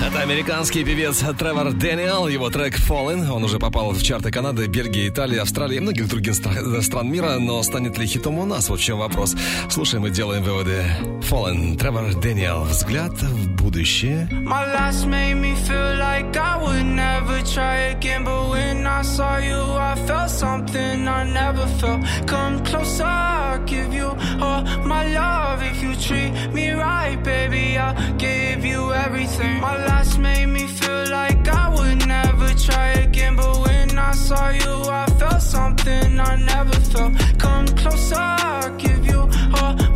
Это 0.01 0.21
американский 0.21 0.83
певец 0.85 1.17
Тревор 1.37 1.73
Дэниел. 1.73 2.27
Его 2.27 2.49
трек 2.49 2.79
Fallen. 2.79 3.29
Он 3.29 3.43
уже 3.43 3.59
попал 3.59 3.91
в 3.91 4.01
чарты 4.01 4.31
Канады, 4.31 4.65
Бельгии, 4.67 5.09
Италии, 5.09 5.37
Австралии 5.37 5.77
и 5.77 5.79
многих 5.81 6.07
других 6.07 6.33
стра- 6.35 6.81
стран 6.81 7.11
мира. 7.11 7.37
Но 7.39 7.61
станет 7.63 7.97
ли 7.97 8.07
хитом 8.07 8.39
у 8.39 8.45
нас? 8.45 8.69
Вот 8.69 8.79
в 8.79 8.83
чем 8.83 8.99
вопрос. 8.99 9.35
Слушаем 9.69 10.07
и 10.07 10.09
делаем 10.09 10.41
выводы. 10.43 10.83
Fallen. 11.29 11.77
Тревор 11.77 12.13
Дэниел. 12.15 12.63
Взгляд 12.63 13.11
в 13.21 13.49
будущее. 13.61 14.27
My 14.31 14.65
last 14.73 15.05
made 15.05 15.35
me 15.35 15.53
feel 15.67 15.97
like 15.99 16.35
I 16.37 16.57
would 16.63 16.85
never 16.85 17.41
try 17.43 17.93
again. 17.93 18.23
But 18.23 18.49
when 18.49 18.87
I 18.87 19.03
saw 19.03 19.37
you, 19.37 19.61
I 19.77 19.95
felt 20.07 20.29
something 20.31 21.07
I 21.07 21.25
never 21.25 21.67
felt. 21.79 22.01
Come 22.25 22.63
closer, 22.63 23.03
I'll 23.05 23.63
give 23.65 23.93
you 23.93 24.15
all 24.41 24.63
my 24.85 25.13
love. 25.13 25.61
If 25.61 25.83
you 25.83 25.93
treat 25.95 26.31
me 26.53 26.71
right, 26.71 27.21
baby, 27.23 27.77
I'll 27.77 27.95
give 28.17 28.65
you 28.65 28.91
everything. 28.93 29.59
My 29.61 29.75
last 29.89 30.19
made 30.19 30.49
me 30.57 30.65
feel 30.79 31.03
like 31.19 31.43
I 31.63 31.65
would 31.75 31.99
never 32.07 32.49
try 32.65 32.87
again. 33.05 33.35
But 33.35 33.55
when 33.65 33.97
I 33.97 34.11
saw 34.27 34.49
you, 34.61 34.73
I 35.01 35.05
felt 35.19 35.41
something 35.41 36.19
I 36.19 36.33
never 36.51 36.77
felt. 36.91 37.11
Come 37.43 37.67
closer, 37.81 38.23
I'll 38.49 38.75
give 38.85 39.01
you 39.11 39.21
all 39.57 39.88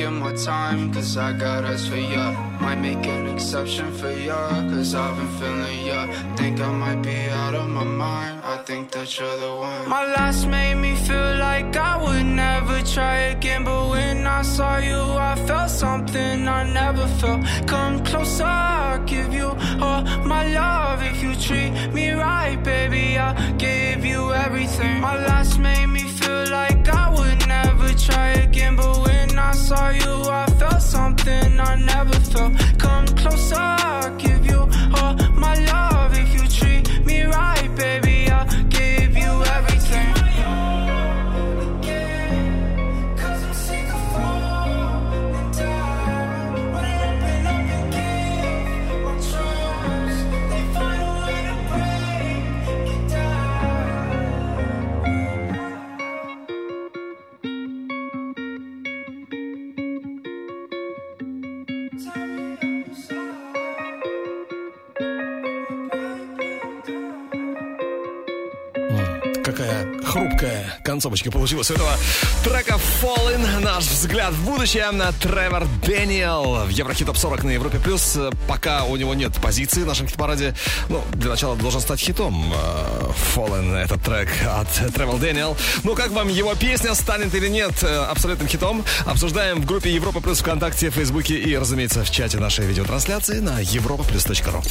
give 0.00 0.12
my 0.12 0.32
time, 0.32 0.90
cause 0.94 1.18
I 1.18 1.34
got 1.34 1.64
us 1.64 1.86
for 1.86 1.96
ya. 1.96 2.49
Might 2.60 2.80
make 2.80 3.06
an 3.06 3.26
exception 3.28 3.90
for 3.92 4.10
ya, 4.10 4.36
cause 4.70 4.94
I've 4.94 5.16
been 5.16 5.28
feeling 5.38 5.86
ya. 5.86 6.06
Think 6.36 6.60
I 6.60 6.70
might 6.70 7.02
be 7.02 7.16
out 7.30 7.54
of 7.54 7.68
my 7.68 7.84
mind. 7.84 8.40
I 8.44 8.58
think 8.58 8.90
that 8.92 9.18
you're 9.18 9.36
the 9.38 9.54
one. 9.54 9.88
My 9.88 10.04
last 10.16 10.46
made 10.46 10.74
me 10.74 10.94
feel 10.94 11.36
like 11.38 11.74
I 11.76 11.96
would 12.02 12.26
never 12.26 12.82
try 12.82 13.16
again, 13.34 13.64
but 13.64 13.88
when 13.88 14.26
I 14.26 14.42
saw 14.42 14.76
you, 14.76 15.00
I 15.30 15.36
felt 15.46 15.70
something 15.70 16.46
I 16.46 16.62
never 16.80 17.06
felt. 17.18 17.40
Come 17.66 18.04
closer, 18.04 18.44
I'll 18.44 19.02
give 19.04 19.32
you 19.32 19.48
all 19.80 20.02
my 20.24 20.44
love. 20.52 21.02
If 21.02 21.22
you 21.22 21.34
treat 21.36 21.70
me 21.94 22.10
right, 22.10 22.62
baby, 22.62 23.16
I'll 23.18 23.34
give 23.56 24.04
you 24.04 24.32
everything. 24.34 25.00
My 25.00 25.16
last 25.26 25.58
made 25.58 25.86
me 25.86 26.02
feel 26.02 26.44
like 26.50 26.86
I 26.88 27.08
would 27.16 27.48
never 27.48 27.88
try 27.94 28.28
again, 28.46 28.76
but 28.76 28.94
when 29.06 29.38
I 29.38 29.52
saw 29.52 29.88
you, 29.88 30.12
I 30.42 30.46
felt 30.58 30.82
something 30.82 31.58
I 31.58 31.74
never 31.76 32.18
felt. 32.32 32.49
Come 32.78 33.06
closer, 33.16 33.56
I'll 33.58 34.16
give 34.16 34.44
you 34.46 34.68
all 34.94 35.14
my 35.34 35.54
love. 35.72 36.12
If 36.14 36.32
you 36.34 36.48
treat 36.48 37.04
me 37.04 37.22
right, 37.22 37.70
baby, 37.76 38.09
хрупкая 70.10 70.78
концовочка 70.82 71.30
получилась 71.30 71.70
у 71.70 71.74
этого 71.74 71.96
трека 72.44 72.78
Falling. 73.00 73.60
Наш 73.60 73.84
взгляд 73.84 74.32
в 74.32 74.44
будущее 74.44 74.90
на 74.90 75.12
Тревор 75.12 75.66
Дэниел 75.86 76.64
в 76.66 76.68
Еврохит 76.68 77.06
Топ 77.06 77.16
40 77.16 77.44
на 77.44 77.50
Европе 77.50 77.78
Плюс. 77.78 78.18
Пока 78.48 78.84
у 78.84 78.96
него 78.96 79.14
нет 79.14 79.32
позиции 79.36 79.82
в 79.82 79.86
нашем 79.86 80.08
хит-параде, 80.08 80.54
ну, 80.88 81.02
для 81.12 81.30
начала 81.30 81.54
должен 81.56 81.80
стать 81.80 82.00
хитом. 82.00 82.52
Э, 82.52 83.10
Falling 83.36 83.76
этот 83.76 84.02
трек 84.02 84.28
от 84.48 84.92
Тревор 84.94 85.18
Дэниел. 85.18 85.56
Ну, 85.84 85.94
как 85.94 86.10
вам 86.10 86.28
его 86.28 86.54
песня, 86.56 86.94
станет 86.94 87.32
или 87.34 87.48
нет 87.48 87.82
э, 87.82 88.04
абсолютным 88.10 88.48
хитом? 88.48 88.84
Обсуждаем 89.06 89.60
в 89.60 89.64
группе 89.64 89.90
Европа 89.92 90.20
Плюс 90.20 90.40
ВКонтакте, 90.40 90.90
Фейсбуке 90.90 91.36
и, 91.38 91.56
разумеется, 91.56 92.02
в 92.02 92.10
чате 92.10 92.38
нашей 92.38 92.66
видеотрансляции 92.66 93.38
на 93.38 93.62
europaplus.ru. 93.62 94.64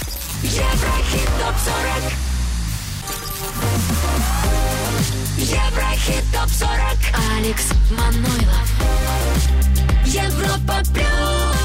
Еврохит 0.44 1.30
ТОП-40 1.40 2.40
Еврохит 5.38 6.24
ТОП-40 6.34 6.98
Алекс 7.38 7.66
Манойлов. 7.92 8.68
Европа 10.06 10.82
Плюс 10.94 11.60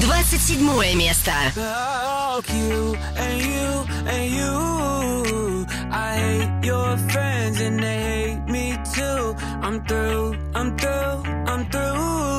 27 0.00 0.94
место. 0.94 1.32
You 2.48 2.96
and 3.16 3.42
you 3.42 3.86
and 4.06 4.30
you. 4.30 5.66
I 5.90 6.16
hate 6.16 6.64
your 6.64 6.96
friends 7.08 7.60
and 7.60 7.80
they 7.82 7.98
hate 7.98 8.46
me 8.46 8.78
too. 8.94 9.34
I'm 9.62 9.84
through, 9.84 10.36
I'm 10.54 10.76
through, 10.76 11.22
I'm 11.46 11.64
through. 11.70 12.37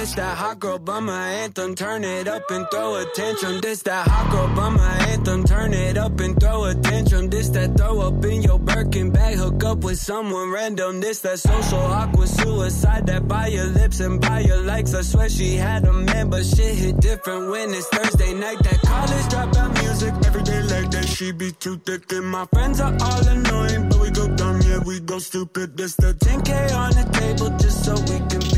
This 0.00 0.14
that 0.14 0.34
hot 0.38 0.58
girl 0.60 0.78
bummer 0.78 1.12
anthem. 1.12 1.74
Turn 1.74 2.04
it 2.04 2.26
up 2.26 2.50
and 2.50 2.66
throw 2.70 2.94
a 2.94 3.04
tantrum. 3.14 3.60
This 3.60 3.82
that 3.82 4.08
hot 4.08 4.30
girl 4.30 4.48
bummer 4.56 4.80
anthem. 4.80 5.44
Turn 5.44 5.74
it 5.74 5.98
up 5.98 6.18
and 6.20 6.40
throw 6.40 6.64
a 6.64 6.74
tantrum. 6.74 7.28
This 7.28 7.50
that 7.50 7.76
throw 7.76 8.00
up 8.00 8.24
in 8.24 8.40
your 8.40 8.58
Birkin 8.58 9.10
bag. 9.10 9.36
Hook 9.36 9.62
up 9.62 9.84
with 9.84 9.98
someone 9.98 10.50
random. 10.50 11.02
This 11.02 11.20
that 11.20 11.38
social 11.38 11.84
awkward 12.00 12.30
suicide. 12.30 13.08
That 13.08 13.28
by 13.28 13.48
your 13.48 13.66
lips 13.66 14.00
and 14.00 14.18
by 14.18 14.40
your 14.40 14.62
likes. 14.62 14.94
I 14.94 15.02
swear 15.02 15.28
she 15.28 15.56
had 15.56 15.84
a 15.84 15.92
man, 15.92 16.30
but 16.30 16.46
shit 16.46 16.76
hit 16.76 16.98
different 17.00 17.50
when 17.50 17.68
it's 17.74 17.86
Thursday 17.88 18.32
night. 18.32 18.58
That 18.60 18.80
college 18.80 19.26
dropout 19.28 19.82
music. 19.82 20.14
Every 20.24 20.42
day 20.44 20.62
like 20.62 20.90
that. 20.92 21.08
She 21.08 21.30
be 21.32 21.52
too 21.52 21.76
thick. 21.76 22.10
And 22.12 22.26
my 22.26 22.46
friends 22.46 22.80
are 22.80 22.96
all 23.02 23.28
annoying. 23.28 23.90
But 23.90 24.00
we 24.00 24.08
go 24.08 24.26
dumb, 24.34 24.62
yeah, 24.62 24.78
we 24.78 25.00
go 25.00 25.18
stupid. 25.18 25.76
This 25.76 25.94
the 25.96 26.14
10K 26.14 26.74
on 26.74 26.92
the 26.92 27.04
table 27.12 27.50
just 27.58 27.84
so 27.84 27.92
we 27.92 28.18
can 28.30 28.49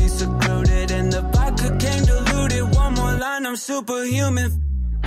I'm 3.53 3.57
superhuman. 3.57 4.49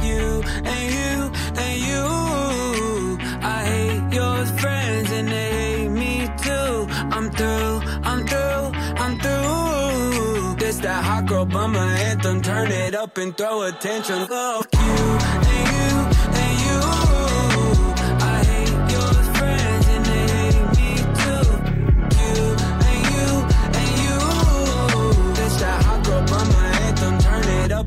You 0.04 0.40
and 0.44 0.94
you 0.94 1.32
and 1.64 1.80
you. 1.88 3.18
I 3.42 3.64
hate 3.64 4.14
your 4.14 4.46
friends 4.60 5.10
and 5.10 5.26
they 5.26 5.50
hate 5.50 5.88
me 5.88 6.28
too. 6.44 6.86
I'm 7.10 7.28
through, 7.32 7.80
I'm 8.04 8.24
through, 8.24 8.70
I'm 9.02 9.18
through. 9.18 10.56
This 10.60 10.78
that 10.78 11.02
hot 11.02 11.26
girl 11.26 11.44
bummer 11.44 11.80
anthem. 11.80 12.40
Turn 12.40 12.70
it 12.70 12.94
up 12.94 13.18
and 13.18 13.36
throw 13.36 13.62
attention. 13.62 14.28
Fuck 14.28 14.72
you 14.74 14.78
and 14.78 16.12
you. 16.12 16.15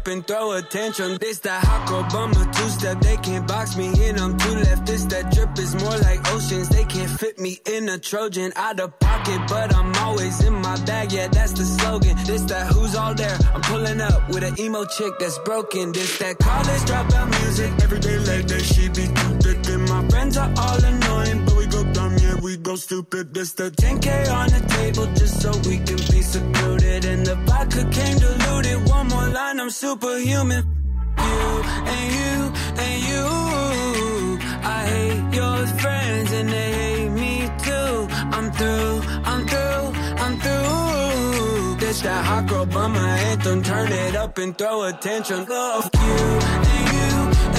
And 0.09 0.25
throw 0.25 0.53
attention. 0.53 1.17
This 1.19 1.39
that 1.39 1.63
hot 1.63 1.87
girl 1.87 2.03
bummer 2.11 2.51
two 2.53 2.69
step. 2.69 2.99
They 2.99 3.17
can't 3.17 3.47
box 3.47 3.77
me 3.77 3.87
in. 4.05 4.19
I'm 4.19 4.37
too 4.37 4.55
left. 4.55 4.85
This 4.85 5.05
that 5.05 5.31
drip 5.31 5.57
is 5.57 5.75
more 5.75 5.97
like 5.97 6.19
oceans. 6.33 6.69
They 6.69 6.83
can't 6.85 7.09
fit 7.09 7.39
me 7.39 7.59
in 7.65 7.89
a 7.89 7.97
Trojan 7.97 8.51
out 8.55 8.79
of 8.79 8.97
pocket, 8.99 9.39
but 9.47 9.73
I'm 9.75 9.93
always 9.95 10.43
in 10.43 10.53
my 10.53 10.75
bag. 10.85 11.11
Yeah, 11.11 11.27
that's 11.27 11.53
the 11.53 11.65
slogan. 11.65 12.17
This 12.25 12.43
that 12.43 12.71
who's 12.73 12.95
all 12.95 13.13
there. 13.13 13.37
I'm 13.53 13.61
pulling 13.61 14.01
up 14.01 14.29
with 14.29 14.43
an 14.43 14.59
emo 14.59 14.85
chick 14.85 15.13
that's 15.19 15.37
broken. 15.39 15.91
This 15.91 16.17
that 16.19 16.37
college 16.39 16.81
dropout 16.89 17.29
music. 17.41 17.71
Every 17.83 17.99
day 17.99 18.17
like 18.19 18.47
that, 18.47 18.61
she 18.61 18.89
be 18.89 19.05
too 19.07 19.33
thick. 19.43 19.59
And 19.73 19.87
my 19.89 20.07
friends 20.09 20.37
are 20.37 20.51
all 20.57 20.83
annoying, 20.83 21.45
but 21.45 21.55
we 21.55 21.65
go 21.67 21.83
we 22.41 22.57
go 22.57 22.75
stupid. 22.75 23.33
This 23.33 23.53
the 23.53 23.69
10K 23.71 24.31
on 24.31 24.47
the 24.49 24.61
table 24.75 25.05
just 25.13 25.41
so 25.41 25.51
we 25.69 25.77
can 25.77 25.97
be 26.11 26.21
secluded. 26.21 27.05
And 27.05 27.25
the 27.25 27.35
vodka 27.47 27.83
came 27.91 28.17
diluted. 28.17 28.89
One 28.89 29.07
more 29.07 29.27
line, 29.27 29.59
I'm 29.59 29.69
superhuman. 29.69 30.63
You 31.17 31.41
and 31.95 32.07
you 32.19 32.35
and 32.85 32.97
you. 33.09 33.25
I 34.63 34.79
hate 34.93 35.35
your 35.35 35.67
friends 35.81 36.31
and 36.31 36.49
they 36.49 36.71
hate 36.81 37.09
me 37.09 37.49
too. 37.63 38.07
I'm 38.37 38.51
through, 38.51 39.01
I'm 39.31 39.41
through, 39.47 39.85
I'm 40.23 40.35
through. 40.39 41.75
This 41.79 42.01
that 42.01 42.25
hot 42.25 42.47
girl 42.47 42.65
bummer 42.65 42.99
anthem. 42.99 43.63
Turn 43.63 43.91
it 43.91 44.15
up 44.15 44.37
and 44.37 44.57
throw 44.57 44.83
attention. 44.83 45.45
Fuck 45.45 45.93
you 45.93 46.17
and 46.73 46.87
you 46.93 47.58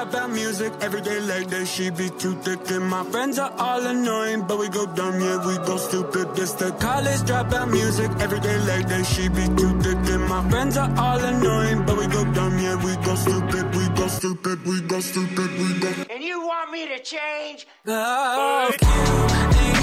dropout 0.00 0.32
music. 0.32 0.72
Every 0.80 1.00
day 1.00 1.20
like 1.20 1.48
that, 1.48 1.66
she 1.66 1.90
be 1.90 2.08
too 2.10 2.34
thick. 2.42 2.70
And 2.70 2.86
my 2.88 3.04
friends 3.04 3.38
are 3.38 3.52
all 3.58 3.84
annoying, 3.86 4.46
but 4.46 4.58
we 4.58 4.68
go 4.68 4.86
dumb, 4.86 5.20
yeah, 5.20 5.46
we 5.46 5.56
go 5.66 5.76
stupid. 5.76 6.34
This 6.34 6.52
the 6.52 6.70
college 6.72 7.20
dropout 7.28 7.70
music. 7.70 8.10
Every 8.20 8.40
day 8.40 8.58
like 8.60 8.88
that, 8.88 9.04
she 9.04 9.28
be 9.28 9.46
too 9.60 9.72
thick. 9.80 9.98
And 10.14 10.28
my 10.28 10.48
friends 10.48 10.76
are 10.76 10.92
all 10.96 11.18
annoying, 11.18 11.84
but 11.86 11.96
we 11.98 12.06
go 12.06 12.24
dumb, 12.32 12.58
yeah, 12.58 12.76
we 12.84 12.94
go 13.04 13.14
stupid, 13.14 13.74
we 13.74 13.88
go 13.88 14.06
stupid, 14.08 14.66
we 14.66 14.80
go 14.82 15.00
stupid, 15.00 15.50
we 15.58 15.78
go. 15.80 15.92
And 16.10 16.22
you 16.22 16.40
want 16.46 16.70
me 16.70 16.88
to 16.88 16.98
change? 17.02 17.66
Fuck 17.84 18.80
you 18.82 19.79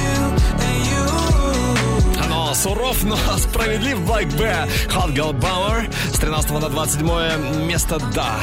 Но 2.48 2.54
суров, 2.54 3.04
но 3.04 3.18
справедлив 3.38 4.00
Black 4.00 4.30
Bear. 4.38 4.70
Hot 4.88 5.14
Girl 5.14 5.38
Bummer 5.38 5.94
с 6.14 6.18
13 6.18 6.52
на 6.52 6.70
27 6.70 7.66
место, 7.66 8.00
да, 8.16 8.40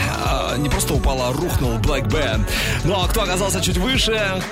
э, 0.53 0.59
не 0.59 0.69
просто 0.69 0.93
упала, 0.93 1.29
а 1.29 1.33
рухнул 1.33 1.79
Black 1.79 2.07
Bear. 2.09 2.39
Ну 2.85 3.03
а 3.03 3.09
кто 3.09 3.23
оказался 3.23 3.63
чуть 3.63 3.79
выше 3.79 4.43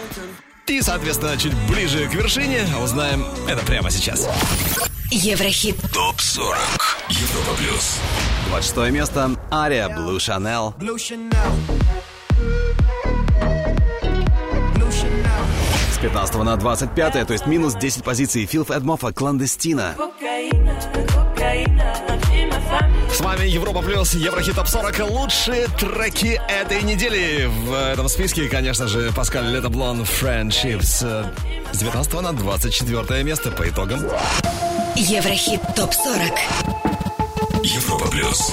и, 0.66 0.80
соответственно, 0.80 1.36
чуть 1.36 1.52
ближе 1.68 2.08
к 2.08 2.14
вершине, 2.14 2.66
узнаем 2.82 3.26
это 3.46 3.62
прямо 3.66 3.90
сейчас. 3.90 4.26
Еврохит. 5.10 5.76
ТОП-40 5.92 6.56
Европа 7.10 7.54
Плюс 7.58 7.98
26 8.48 8.90
место. 8.90 9.36
Ария, 9.52 9.90
Blue 9.90 10.16
Chanel. 10.16 10.74
Blue 10.78 10.96
Chanel. 10.96 11.71
15 16.02 16.34
на 16.42 16.56
25, 16.56 17.26
то 17.28 17.32
есть 17.32 17.46
минус 17.46 17.74
10 17.74 18.02
позиций. 18.02 18.44
Филф 18.44 18.72
Эдмофа, 18.72 19.12
Кландестина. 19.12 19.94
С 23.12 23.20
вами 23.20 23.46
Европа 23.46 23.82
Плюс, 23.82 24.14
Еврохит 24.14 24.56
Топ 24.56 24.66
40. 24.66 25.10
Лучшие 25.10 25.68
треки 25.68 26.40
этой 26.48 26.82
недели. 26.82 27.46
В 27.46 27.72
этом 27.92 28.08
списке, 28.08 28.48
конечно 28.48 28.88
же, 28.88 29.12
Паскаль 29.12 29.46
Летоблон 29.46 30.02
Friendships. 30.02 31.06
С 31.72 31.78
19 31.78 32.14
на 32.14 32.32
24 32.32 33.22
место 33.22 33.52
по 33.52 33.68
итогам. 33.68 34.00
Еврохит 34.96 35.60
ТОП-40. 35.76 36.32
Европа 37.62 38.08
Плюс 38.08 38.52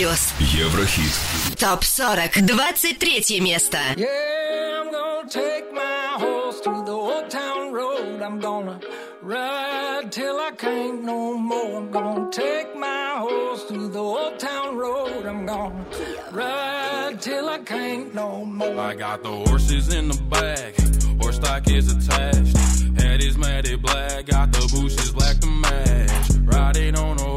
плюс. 0.00 0.32
Еврохит. 0.38 1.12
Топ 1.58 1.84
40. 1.84 2.42
23 2.42 3.40
место. 3.40 3.78
Yeah, 3.96 4.82
I'm 4.82 4.90
gonna 4.90 5.28
take 5.28 5.72
my 5.72 6.18
horse 6.18 6.60
to 6.60 6.84
the 6.84 6.92
old 6.92 7.30
town 7.30 7.72
road. 7.72 8.22
I'm 8.22 8.40
gonna 8.40 8.80
ride 9.22 10.10
till 10.10 10.38
I 10.38 10.50
can't 10.56 11.02
no 11.04 11.36
more. 11.36 11.78
I'm 11.78 11.90
gonna 11.90 12.30
take 12.30 12.74
my 12.76 13.16
horse 13.18 13.64
to 13.68 13.88
the 13.88 13.98
old 13.98 14.38
town 14.38 14.76
road. 14.76 15.26
I'm 15.26 15.46
gonna 15.46 15.84
ride 16.32 17.20
till 17.20 17.48
I 17.48 17.58
can't 17.58 18.14
no 18.14 18.44
more. 18.44 18.78
I 18.78 18.94
got 18.94 19.22
the 19.22 19.30
horses 19.30 19.92
in 19.92 20.08
the 20.08 20.18
back, 20.30 20.74
horse 21.20 21.36
stock 21.36 21.68
is 21.68 21.90
attached. 21.90 22.56
Head 23.00 23.22
is 23.22 23.36
matted 23.36 23.82
black, 23.82 24.26
got 24.26 24.52
the 24.52 24.60
bushes 24.72 25.12
black 25.12 25.38
to 25.40 25.46
match. 25.46 26.30
Riding 26.44 26.96
on 26.96 27.18
a 27.18 27.29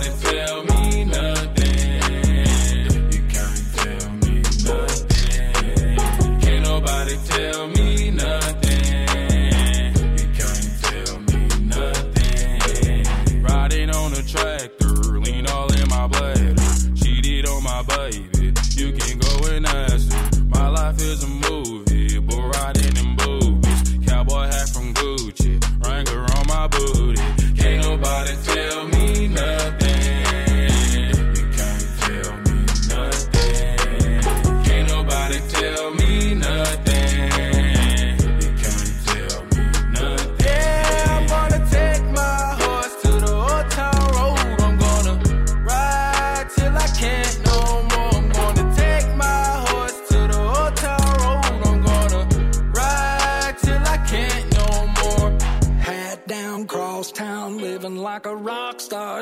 nobody 0.00 0.22
tell 0.22 0.64
me 0.64 1.04
nothing. 1.04 2.00
You 3.12 3.22
can't 3.28 3.74
tell 3.76 4.10
me 4.10 4.34
nothing. 4.64 6.40
Can't 6.40 6.62
nobody 6.64 7.16
tell 7.28 7.68
me 7.68 7.69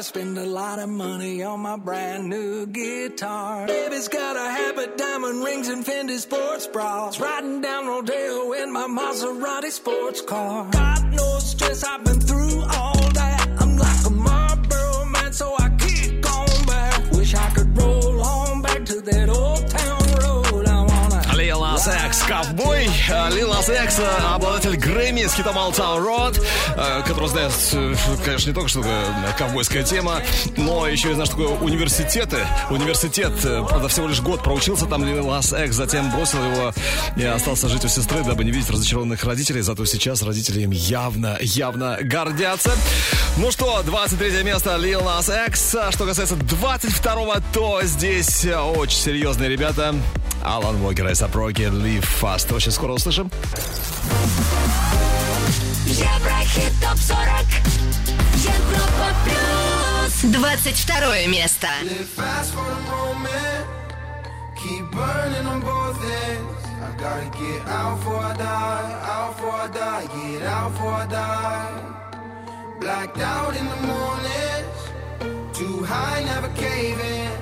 Spend 0.08 0.38
a 0.38 0.46
lot 0.46 0.78
of 0.78 0.88
money 0.88 1.42
on 1.42 1.60
my 1.60 1.76
brand 1.76 2.30
new 2.30 2.64
guitar. 2.64 3.66
Baby's 3.66 4.08
got 4.08 4.36
a 4.36 4.50
habit, 4.50 4.96
diamond 4.96 5.44
rings, 5.44 5.68
and 5.68 5.84
Fendi 5.84 6.16
sports 6.16 6.66
bras. 6.66 7.20
Riding 7.20 7.60
down 7.60 7.86
Rodeo 7.86 8.52
in 8.54 8.72
my 8.72 8.86
Maserati 8.86 9.70
sports 9.70 10.22
car. 10.22 10.66
Got 10.70 11.04
no 11.10 11.38
stress, 11.40 11.84
I've 11.84 12.04
been 12.04 12.20
through 12.20 12.62
all 12.62 12.94
that. 12.94 13.48
I'm 13.60 13.76
like 13.76 14.06
a 14.06 14.10
Marlboro 14.10 14.47
ковбой. 22.28 22.84
Э, 23.08 23.30
Lil 23.30 23.50
Nas 23.50 23.84
X, 23.84 23.98
э, 23.98 24.34
обладатель 24.34 24.76
Грэмми 24.76 25.24
с 25.26 25.32
хитом 25.32 25.56
Old 25.56 25.74
Town 25.74 26.04
Road, 26.04 26.44
э, 26.76 27.02
который 27.06 27.28
знает, 27.28 27.52
э, 27.72 27.94
конечно, 28.22 28.50
не 28.50 28.54
только 28.54 28.68
что 28.68 28.82
э, 28.84 29.04
ковбойская 29.38 29.82
тема, 29.82 30.20
но 30.56 30.86
еще 30.86 31.10
и 31.10 31.14
знаешь, 31.14 31.30
такое 31.30 31.48
университеты. 31.48 32.46
Университет, 32.68 33.32
э, 33.44 33.64
правда, 33.66 33.88
всего 33.88 34.08
лишь 34.08 34.20
год 34.20 34.42
проучился 34.42 34.84
там 34.84 35.04
Nas 35.04 35.64
X, 35.66 35.74
затем 35.74 36.10
бросил 36.10 36.38
его 36.44 36.74
и 37.16 37.24
остался 37.24 37.68
жить 37.68 37.84
у 37.86 37.88
сестры, 37.88 38.22
дабы 38.22 38.44
не 38.44 38.50
видеть 38.50 38.70
разочарованных 38.70 39.24
родителей. 39.24 39.62
Зато 39.62 39.86
сейчас 39.86 40.22
родители 40.22 40.60
им 40.60 40.70
явно, 40.70 41.38
явно 41.40 41.96
гордятся. 42.02 42.72
Ну 43.38 43.50
что, 43.50 43.82
23 43.84 44.42
место 44.42 44.76
Lil 44.76 45.02
Nas 45.02 45.92
Что 45.92 46.04
касается 46.04 46.34
22-го, 46.34 47.36
то 47.54 47.80
здесь 47.84 48.44
э, 48.44 48.58
очень 48.58 48.98
серьезные 48.98 49.48
ребята. 49.48 49.94
Алан 50.44 50.80
Уокер 50.82 51.08
и 51.08 51.14
Сапроки 51.14 51.62
Live 51.62 52.06
Fast. 52.20 52.52
Очень 52.52 52.72
скоро 52.72 52.92
услышим. 52.92 53.30
Еврохит 55.86 56.72
топ 56.80 56.98
40. 56.98 57.46
Европа 58.34 59.14
плюс. 59.24 60.32
22 60.34 61.28
место. 61.28 61.68
Keep 64.56 64.90
burning 64.90 65.46
on 65.46 65.60
both 65.60 66.02
ends. 66.02 66.64
I 66.82 66.90
gotta 67.00 67.30
get 67.38 67.62
out 67.68 67.96
before 67.98 68.20
I 68.20 68.36
die. 68.36 68.92
Out 69.06 69.36
before 69.36 69.52
I 69.52 69.68
die. 69.68 70.06
Get 70.14 70.42
out 70.42 70.72
before 70.72 70.94
I 70.94 71.06
die. 71.06 71.78
Blacked 72.80 73.18
out 73.18 73.54
in 73.56 73.66
the 73.68 73.80
mornings. 73.86 74.78
Too 75.56 75.84
high, 75.84 76.24
never 76.24 76.48
caving. 76.56 77.37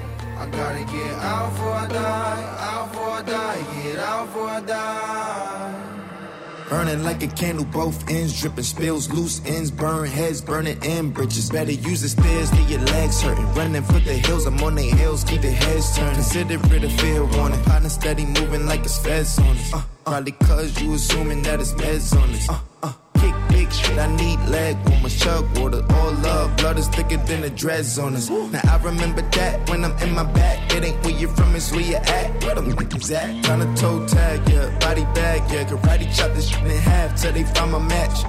Gotta 0.57 0.85
get 0.91 1.13
out 1.21 1.51
before 1.51 1.73
I 1.73 1.87
die. 1.89 2.57
Out 2.61 2.91
before 2.91 3.11
I 3.11 3.23
die. 3.23 3.83
Get 3.83 3.99
out 3.99 4.27
before 4.27 4.49
I 4.49 4.61
die. 4.61 5.87
Burning 6.71 7.05
like 7.05 7.23
a 7.23 7.29
candle, 7.29 7.65
both 7.67 8.11
ends 8.11 8.41
dripping, 8.41 8.65
spills, 8.65 9.09
loose 9.13 9.41
ends, 9.47 9.71
burn 9.71 10.09
heads, 10.09 10.41
burning 10.41 10.83
in 10.83 11.11
bridges. 11.11 11.49
Better 11.51 11.73
use 11.73 12.01
the 12.01 12.09
stairs, 12.09 12.51
get 12.51 12.69
your 12.69 12.81
legs 12.81 13.23
hurting. 13.23 13.47
Running 13.55 13.83
for 13.83 14.01
the 14.01 14.15
hills, 14.15 14.47
I'm 14.47 14.59
on 14.65 14.75
the 14.75 14.83
hills, 14.83 15.23
keep 15.23 15.43
the 15.43 15.51
heads 15.51 15.97
turning. 15.97 16.15
Consider 16.15 16.55
it 16.75 16.85
a 16.85 16.89
fair 16.89 17.25
warning. 17.25 17.63
Partner 17.63 17.89
steady 17.89 18.25
moving 18.25 18.67
like 18.67 18.81
it's 18.81 18.99
feds 18.99 19.39
on 19.39 19.57
us. 19.57 19.75
Uh, 19.75 19.83
probably 20.05 20.33
cause 20.33 20.81
you 20.81 20.95
assuming 20.95 21.43
that 21.43 21.61
it's 21.61 21.73
meds 21.75 22.21
on 22.21 22.31
us. 22.31 22.49
Uh, 22.49 22.59
I 23.99 24.07
need 24.17 24.39
leg 24.49 24.77
warmers, 24.89 25.19
chug 25.19 25.45
water, 25.59 25.83
all 25.95 26.13
love. 26.13 26.57
Blood 26.57 26.79
is 26.79 26.89
thicker 26.89 27.17
than 27.17 27.41
the 27.41 27.51
dreads 27.51 27.99
on 27.99 28.15
us. 28.15 28.31
Now 28.31 28.61
I 28.65 28.77
remember 28.83 29.23
that 29.23 29.69
when 29.69 29.85
I'm 29.85 29.97
in 29.99 30.15
my 30.15 30.25
back. 30.25 30.73
It 30.73 30.85
ain't 30.85 31.05
where 31.05 31.15
you're 31.15 31.31
from, 31.31 31.55
it's 31.57 31.73
where 31.73 31.81
you 31.81 31.97
at. 31.97 32.45
Where 32.45 32.55
them 32.55 32.71
niggas 32.71 33.11
at? 33.15 33.45
Tryna 33.45 33.79
toe 33.79 34.07
tag, 34.07 34.49
yeah, 34.49 34.79
body 34.79 35.05
bag, 35.15 35.43
yeah. 35.51 35.65
Karate 35.65 36.15
chop 36.17 36.35
this 36.35 36.49
shit 36.49 36.63
in 36.63 36.79
half 36.79 37.21
till 37.21 37.33
they 37.33 37.45
find 37.45 37.73
my 37.73 37.79
match. 37.79 38.25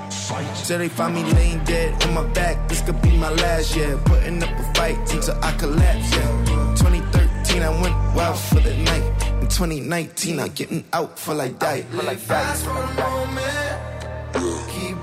Till 0.67 0.79
they 0.79 0.89
find 0.89 1.15
me 1.15 1.23
laying 1.33 1.63
dead 1.63 2.03
on 2.05 2.13
my 2.13 2.23
back. 2.33 2.67
This 2.67 2.81
could 2.81 3.01
be 3.01 3.15
my 3.17 3.29
last, 3.29 3.75
yeah. 3.75 3.99
Putting 4.05 4.41
up 4.43 4.49
a 4.49 4.73
fight 4.73 4.97
until 5.13 5.37
I 5.43 5.51
collapse, 5.57 6.15
yeah. 6.15 6.75
2013, 6.75 7.61
I 7.61 7.69
went 7.81 7.95
wild 8.15 8.39
for 8.39 8.59
the 8.59 8.75
night. 8.75 9.03
In 9.41 9.47
2019, 9.47 10.39
I'm 10.39 10.49
getting 10.49 10.83
out 10.93 11.17
for 11.17 11.33
like 11.33 11.59
die. 11.59 11.83
For 11.83 12.03
like 12.03 12.27
die. 12.27 13.56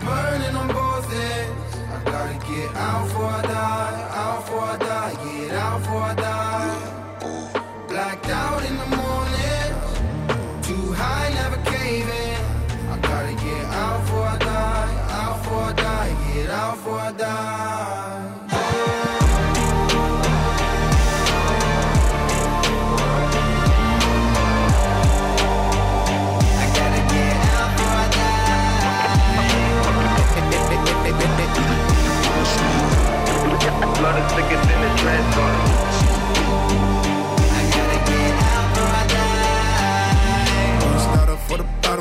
Burning 0.04 0.56
on 0.56 0.68
both 0.68 1.12
ends. 1.12 1.76
I 1.94 2.04
gotta 2.04 2.34
get 2.46 2.76
out 2.76 3.04
before 3.06 3.26
I 3.26 3.42
die. 3.42 3.83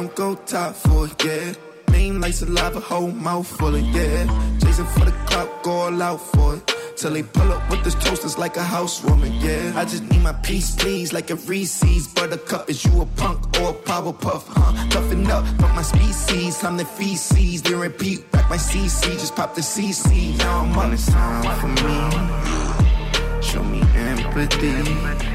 The 0.04 0.10
bottom, 0.10 0.36
go 0.36 0.36
top 0.46 0.76
for 0.76 1.06
it, 1.06 1.26
yeah. 1.26 1.54
Main 1.92 2.22
lights 2.22 2.42
alive, 2.42 2.76
a 2.76 2.80
whole 2.80 3.12
mouth 3.12 3.48
full 3.48 3.76
of, 3.76 3.82
yeah. 3.82 4.58
Chasing 4.60 4.86
for 4.86 5.06
the 5.06 5.12
clout, 5.26 5.64
go 5.64 5.72
all 5.72 6.02
out 6.02 6.18
for 6.18 6.56
it. 6.56 6.76
Till 6.96 7.12
they 7.12 7.24
pull 7.24 7.52
up 7.52 7.70
with 7.70 7.84
this 7.84 7.96
toasters 7.96 8.38
like 8.38 8.56
a 8.58 8.64
housewarming, 8.64 9.34
yeah. 9.42 9.74
I 9.76 9.84
just 9.86 10.04
need 10.04 10.22
my 10.22 10.34
peace, 10.34 10.76
please, 10.76 11.12
like 11.12 11.30
a 11.32 11.36
Reese's. 11.36 12.08
Buttercup, 12.08 12.70
is 12.70 12.86
you 12.86 13.02
a 13.02 13.06
punk 13.06 13.60
or 13.60 13.72
a 13.72 13.74
power 13.74 14.14
puff, 14.14 14.48
huh? 14.48 14.90
Toughen 14.90 15.28
up, 15.28 15.46
fuck 15.60 15.76
my 15.76 15.82
species, 15.82 16.64
I'm 16.64 16.78
the 16.78 16.86
feces. 16.86 17.62
Then 17.62 17.80
repeat, 17.80 18.30
back 18.32 18.50
my 18.50 18.58
CC, 18.58 19.12
just 19.14 19.36
pop 19.36 19.56
the 19.56 19.62
CC. 19.62 20.38
Now 20.38 20.62
I'm 20.62 20.78
on 20.78 20.92
this 20.92 21.08
time 21.08 21.60
for 21.60 21.68
me. 21.68 23.42
Show 23.42 23.64
me 23.64 23.82
empathy. 23.96 25.33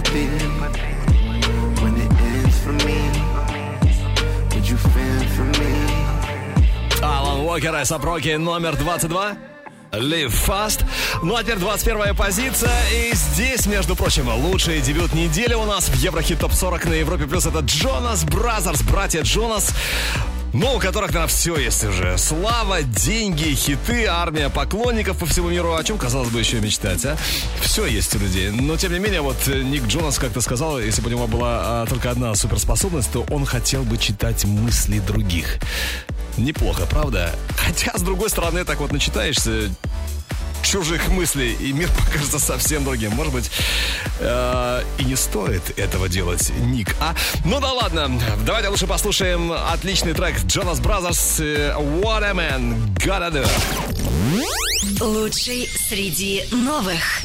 Sympathy 0.00 0.26
when 1.82 1.96
it 1.96 2.12
ends 2.20 2.58
for 2.60 2.72
me? 2.72 3.00
Would 4.54 4.68
you 4.68 4.76
fend 4.76 5.26
for 5.36 5.44
me? 5.60 5.72
Алан 7.02 7.40
Уокер, 7.46 7.74
Айсап 7.74 8.04
Роки, 8.04 8.36
номер 8.36 8.76
22. 8.76 9.49
Live 9.92 10.32
Fast. 10.46 10.84
Ну 11.22 11.36
а 11.36 11.42
теперь 11.42 11.56
21 11.56 12.14
позиция. 12.14 12.72
И 12.92 13.14
здесь, 13.14 13.66
между 13.66 13.96
прочим, 13.96 14.28
лучший 14.28 14.80
дебют 14.80 15.14
недели 15.14 15.54
у 15.54 15.64
нас 15.64 15.88
в 15.88 15.94
Еврохит 15.96 16.40
Топ 16.40 16.52
40 16.52 16.86
на 16.86 16.94
Европе 16.94 17.26
Плюс. 17.26 17.46
Это 17.46 17.60
Джонас 17.60 18.24
Бразерс, 18.24 18.82
братья 18.82 19.22
Джонас. 19.22 19.72
Ну, 20.52 20.74
у 20.74 20.78
которых, 20.80 21.10
наверное, 21.10 21.28
все 21.28 21.56
есть 21.56 21.84
уже. 21.84 22.18
Слава, 22.18 22.82
деньги, 22.82 23.54
хиты, 23.54 24.06
армия 24.06 24.48
поклонников 24.48 25.18
по 25.18 25.26
всему 25.26 25.48
миру. 25.48 25.74
О 25.74 25.84
чем, 25.84 25.96
казалось 25.96 26.30
бы, 26.30 26.40
еще 26.40 26.60
мечтать, 26.60 27.04
а? 27.04 27.16
Все 27.60 27.86
есть 27.86 28.16
у 28.16 28.18
людей. 28.18 28.50
Но, 28.50 28.76
тем 28.76 28.92
не 28.92 28.98
менее, 28.98 29.20
вот 29.20 29.36
э, 29.46 29.62
Ник 29.62 29.86
Джонас 29.86 30.18
как-то 30.18 30.40
сказал, 30.40 30.80
если 30.80 31.02
бы 31.02 31.08
у 31.08 31.10
него 31.10 31.26
была 31.28 31.82
а, 31.82 31.86
только 31.86 32.10
одна 32.10 32.34
суперспособность, 32.34 33.12
то 33.12 33.24
он 33.30 33.46
хотел 33.46 33.84
бы 33.84 33.96
читать 33.96 34.44
мысли 34.44 34.98
других. 34.98 35.58
Неплохо, 36.36 36.86
правда? 36.86 37.34
Хотя, 37.56 37.96
с 37.96 38.02
другой 38.02 38.30
стороны, 38.30 38.64
так 38.64 38.80
вот 38.80 38.92
начитаешься 38.92 39.70
чужих 40.62 41.08
мыслей, 41.08 41.54
и 41.54 41.72
мир 41.72 41.88
покажется 41.98 42.38
совсем 42.38 42.84
другим. 42.84 43.12
Может 43.12 43.32
быть, 43.32 43.50
э, 44.20 44.82
и 44.98 45.04
не 45.04 45.16
стоит 45.16 45.78
этого 45.78 46.08
делать, 46.08 46.50
Ник, 46.58 46.94
а? 47.00 47.14
Ну 47.44 47.60
да 47.60 47.72
ладно, 47.72 48.10
давайте 48.44 48.68
лучше 48.68 48.86
послушаем 48.86 49.52
отличный 49.52 50.12
трек 50.12 50.36
Jonas 50.44 50.80
Brothers 50.80 51.42
э, 51.42 51.74
What 51.76 52.24
a 52.24 52.32
Man 52.32 52.94
Gotta 52.96 53.32
Do. 53.32 53.48
Лучший 55.00 55.68
среди 55.88 56.44
новых. 56.50 57.24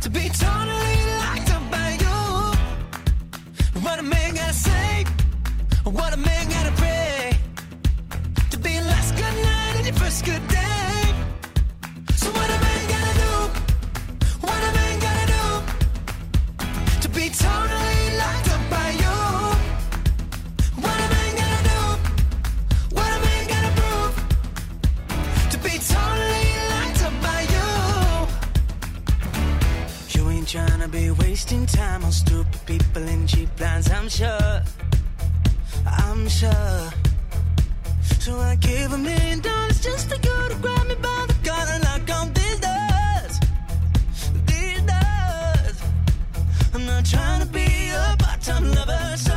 To 0.00 0.08
be 0.08 0.28
totally 0.30 0.96
locked 1.20 1.50
up 1.52 1.70
by 1.70 1.90
you. 2.00 2.18
What 3.82 3.98
a 3.98 4.02
man 4.02 4.34
gotta 4.34 4.52
say, 4.52 5.04
what 5.84 6.14
a 6.14 6.16
man 6.16 6.48
gotta 6.48 6.72
pray 6.72 7.36
to 8.50 8.58
be 8.58 8.80
last 8.80 9.14
good 9.14 9.36
night 9.44 9.74
and 9.76 9.86
your 9.86 9.96
first 9.96 10.24
good 10.24 10.46
day. 10.48 11.14
So 12.16 12.30
what 12.30 12.48
a 12.48 12.58
man 12.66 12.88
gotta 12.94 13.14
do, 13.24 13.34
what 14.40 14.62
a 14.68 14.72
man 14.78 15.00
gotta 15.06 15.26
do 15.36 15.44
to 17.02 17.08
be 17.10 17.28
totally 17.28 17.79
trying 30.90 31.16
be 31.16 31.22
wasting 31.22 31.66
time 31.66 32.04
on 32.04 32.12
stupid 32.12 32.60
people 32.66 33.02
in 33.02 33.26
cheap 33.26 33.48
plans, 33.56 33.90
I'm 33.90 34.08
sure. 34.08 34.62
I'm 35.86 36.28
sure. 36.28 36.90
So 38.18 38.38
I 38.38 38.56
give 38.56 38.92
a 38.92 38.98
million 38.98 39.40
dollars 39.40 39.80
just 39.80 40.08
for 40.08 40.16
you 40.16 40.48
to 40.48 40.56
grab 40.60 40.86
me 40.88 40.94
by 40.96 41.26
the 41.28 41.48
collar 41.48 41.72
and 41.72 41.84
lock 41.84 42.20
on 42.20 42.32
these 42.32 42.60
doors. 42.60 43.40
These 44.46 44.82
doors. 44.82 45.82
I'm 46.74 46.86
not 46.86 47.04
trying 47.04 47.40
to 47.42 47.46
be 47.46 47.90
a 47.90 48.16
part-time 48.18 48.72
lover. 48.72 49.29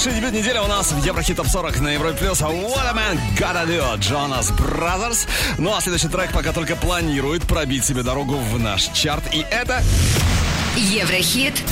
Лучший 0.00 0.18
дебют 0.18 0.32
недели 0.32 0.56
у 0.56 0.66
нас 0.66 0.92
в 0.92 1.04
Еврохит 1.04 1.36
Топ 1.36 1.46
40 1.46 1.80
на 1.80 1.88
Европе 1.88 2.16
Плюс. 2.16 2.40
What 2.40 2.86
a 2.88 2.94
man 2.94 3.18
gotta 3.36 3.66
do. 3.66 3.98
Jonas 3.98 4.50
Brothers. 4.56 5.28
Ну 5.58 5.76
а 5.76 5.82
следующий 5.82 6.08
трек 6.08 6.32
пока 6.32 6.54
только 6.54 6.74
планирует 6.74 7.42
пробить 7.42 7.84
себе 7.84 8.02
дорогу 8.02 8.36
в 8.36 8.58
наш 8.58 8.84
чарт. 8.94 9.22
И 9.34 9.44
это... 9.50 9.82
Еврохит 10.74 11.62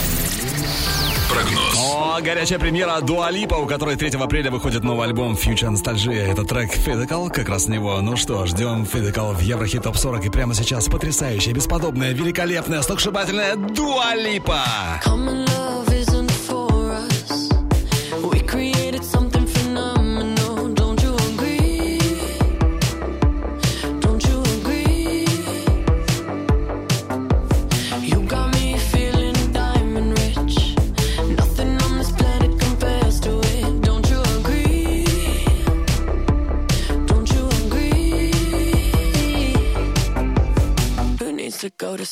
Прогноз. 1.31 1.75
О, 1.79 2.21
горячая 2.21 2.59
премьера 2.59 3.01
Дуалипа, 3.01 3.55
у 3.55 3.67
которой 3.67 3.97
3 3.97 4.11
апреля 4.21 4.51
выходит 4.51 4.85
новый 4.85 5.07
альбом 5.07 5.33
Future 5.33 5.73
Nostalgia. 5.73 6.31
Это 6.31 6.45
трек 6.45 6.77
Physical, 6.77 7.31
как 7.31 7.49
раз 7.49 7.65
с 7.65 7.69
него. 7.69 7.99
Ну 8.03 8.19
что, 8.19 8.45
ждем 8.45 8.83
Physical 8.83 9.33
в 9.37 9.41
Еврохит 9.41 9.85
Топ 9.85 9.97
40. 9.97 10.27
И 10.27 10.29
прямо 10.29 10.53
сейчас 10.53 10.87
потрясающая, 10.89 11.55
бесподобная, 11.55 12.13
великолепная, 12.13 12.83
сногсшибательная 12.83 13.57
Дуалипа. 13.57 14.67
Common 15.03 15.47
love 15.47 15.88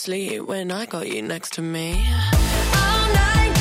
sleep 0.06 0.42
when 0.42 0.70
I 0.70 0.86
got 0.86 1.08
you 1.08 1.20
next 1.20 1.54
to 1.54 1.62
me? 1.62 2.06
All 2.80 3.08
night, 3.12 3.55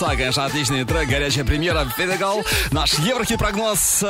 молодца, 0.00 0.16
конечно, 0.16 0.44
отличный 0.44 0.84
трек, 0.84 1.08
горячая 1.08 1.44
премьера 1.44 1.84
Фидегал. 1.96 2.44
Наш 2.70 2.94
еврохит 2.94 3.38
прогноз. 3.38 4.04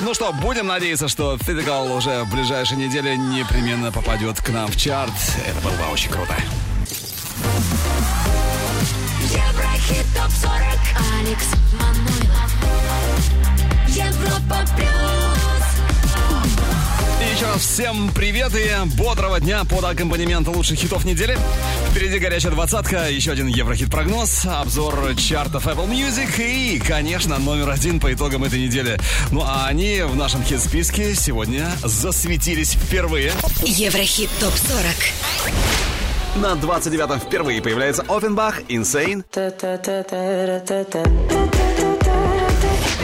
Ну 0.00 0.14
что, 0.14 0.32
будем 0.32 0.66
надеяться, 0.66 1.08
что 1.08 1.38
Фидегал 1.38 1.92
уже 1.92 2.24
в 2.24 2.30
ближайшей 2.30 2.76
неделе 2.76 3.16
непременно 3.16 3.90
попадет 3.92 4.40
к 4.40 4.48
нам 4.50 4.68
в 4.68 4.76
чарт. 4.76 5.12
Это 5.46 5.60
было 5.60 5.72
бы 5.72 5.92
очень 5.92 6.10
круто. 6.10 6.34
Всем 17.70 18.10
привет 18.12 18.52
и 18.56 18.68
бодрого 18.96 19.38
дня 19.38 19.62
под 19.64 19.84
аккомпанемент 19.84 20.48
лучших 20.48 20.76
хитов 20.76 21.04
недели. 21.04 21.38
Впереди 21.92 22.18
горячая 22.18 22.50
двадцатка, 22.50 23.06
еще 23.06 23.30
один 23.30 23.46
еврохит 23.46 23.88
прогноз, 23.88 24.44
обзор 24.44 25.14
чартов 25.14 25.68
Apple 25.68 25.88
Music 25.88 26.44
и, 26.44 26.80
конечно, 26.80 27.38
номер 27.38 27.70
один 27.70 28.00
по 28.00 28.12
итогам 28.12 28.42
этой 28.42 28.60
недели. 28.60 28.98
Ну 29.30 29.44
а 29.46 29.68
они 29.68 30.02
в 30.02 30.16
нашем 30.16 30.42
хит-списке 30.42 31.14
сегодня 31.14 31.70
засветились 31.84 32.72
впервые. 32.72 33.32
Еврохит 33.62 34.30
ТОП-40. 34.40 36.42
На 36.42 36.54
29-м 36.54 37.20
впервые 37.20 37.62
появляется 37.62 38.04
Оффенбах, 38.08 38.62
Insane. 38.62 39.22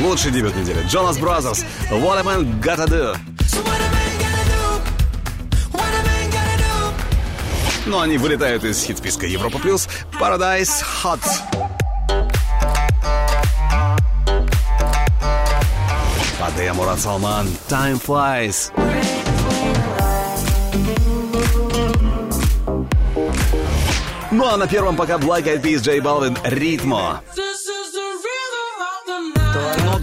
Лучший 0.01 0.33
дебют 0.33 0.57
недели. 0.57 0.85
Jonas 0.87 1.21
Brothers, 1.21 1.65
What 1.89 2.19
a 2.19 2.25
Man 2.25 2.61
Gotta 2.61 2.89
Do. 2.89 3.17
Но 7.87 8.01
они 8.01 8.19
вылетают 8.19 8.65
из 8.65 8.85
хит-списка 8.85 9.27
Европа 9.27 9.59
Плюс. 9.59 9.89
Paradise 10.21 10.83
Hot. 11.03 11.21
Фадея 16.39 16.75
Мурат 16.75 17.01
Салман, 17.01 17.47
Time 17.69 18.03
Flies. 18.05 18.73
Ну 24.33 24.47
а 24.47 24.57
на 24.57 24.67
первом 24.67 24.97
пока 24.97 25.17
Black 25.17 25.45
Eyed 25.45 25.63
Peas, 25.63 25.81
J 25.81 25.99
Balvin, 25.99 26.37
Ритмо. 26.45 27.23
Но 27.37 27.46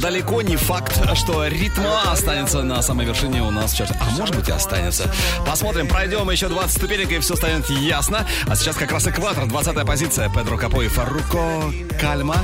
далеко 0.04 0.42
не 0.42 0.58
факт, 0.58 1.00
что 1.16 1.48
ритма 1.48 2.12
останется 2.12 2.62
на 2.62 2.82
самой 2.82 3.06
вершине 3.06 3.42
у 3.42 3.52
нас 3.52 3.72
чарте. 3.72 3.96
А 4.02 4.12
может 4.20 4.36
быть 4.36 4.50
и 4.50 4.52
останется. 4.52 5.10
Посмотрим, 5.48 5.88
пройдем 5.88 6.30
еще 6.30 6.50
20 6.50 6.76
ступенек 6.76 7.10
и 7.10 7.20
все 7.20 7.38
станет 7.38 7.70
ясно. 7.70 8.28
А 8.46 8.56
сейчас 8.58 8.76
как 8.76 8.92
раз 8.92 9.08
экватор, 9.08 9.46
20 9.48 9.86
позиция. 9.88 10.28
Педро 10.28 10.58
Капо 10.58 10.82
и 10.82 10.90
Фаруко 10.90 11.72
Кальма. 12.02 12.36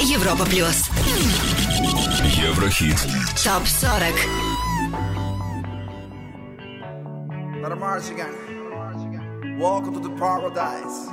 Европа 0.00 0.46
Плюс. 0.46 0.88
Еврохит. 2.22 2.96
ТОП-40. 3.44 4.14
Let 7.60 7.72
'em 7.72 7.78
march 7.78 8.08
again. 8.10 9.58
Welcome 9.60 9.92
to 9.92 10.00
the 10.00 10.16
paradise. 10.18 11.10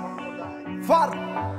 Far. 0.88 1.59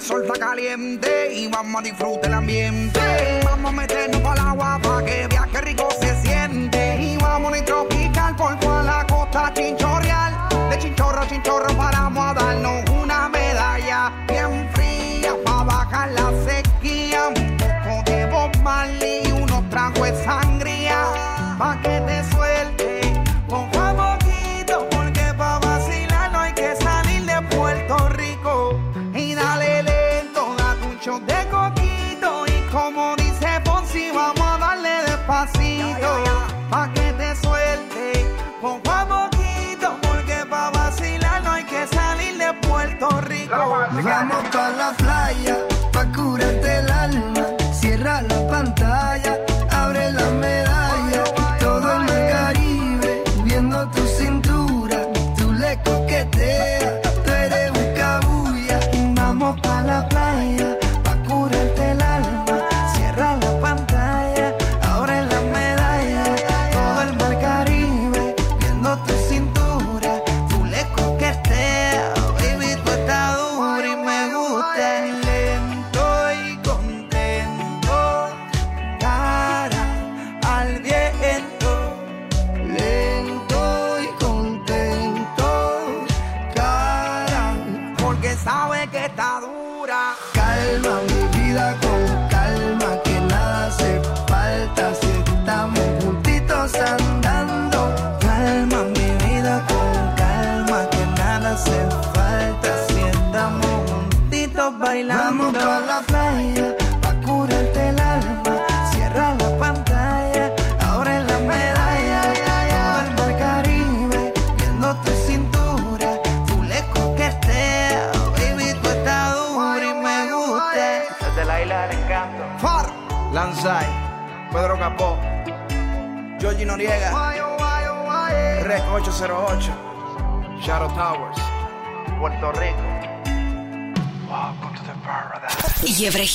El 0.00 0.06
sol 0.06 0.22
está 0.24 0.38
caliente 0.38 1.30
y 1.34 1.48
vamos 1.48 1.80
a 1.80 1.84
disfrutar 1.84 2.30
el 2.30 2.34
ambiente. 2.34 3.00
Vamos 3.44 3.70
a 3.70 3.74
meternos 3.74 4.24
al 4.24 4.38
agua 4.38 4.80
para 4.82 5.04
que 5.04 5.26
viaje 5.28 5.60
rico 5.60 5.88
se 6.00 6.22
siente. 6.22 6.96
Y 7.02 7.16
vamos 7.18 7.52
a 7.52 7.64
tropical 7.64 8.34
por 8.36 8.58
toda 8.60 8.82
la 8.82 9.06
costa 9.06 9.52
chinchorreal. 9.52 10.48
De 10.70 10.78
chinchorro 10.78 11.20
a 11.20 11.28
chinchorro 11.28 11.76
paramos 11.76 12.24
a 12.24 12.34
darnos 12.34 12.88
una 12.90 13.28
medalla 13.28 14.12
bien 14.26 14.70
fría 14.72 15.34
para 15.44 15.64
bajar 15.64 16.12
la 16.12 16.32
sequía. 16.48 17.28
Un 17.28 17.56
poco 17.58 18.10
de 18.10 18.26
Bob 18.26 18.52
y 19.26 19.32
unos 19.32 19.68
tragos 19.68 20.00
de 20.00 20.24
sangría. 20.24 21.04
Pa' 21.58 21.78
que 21.82 22.00
te 22.00 22.29
moto 44.24 44.79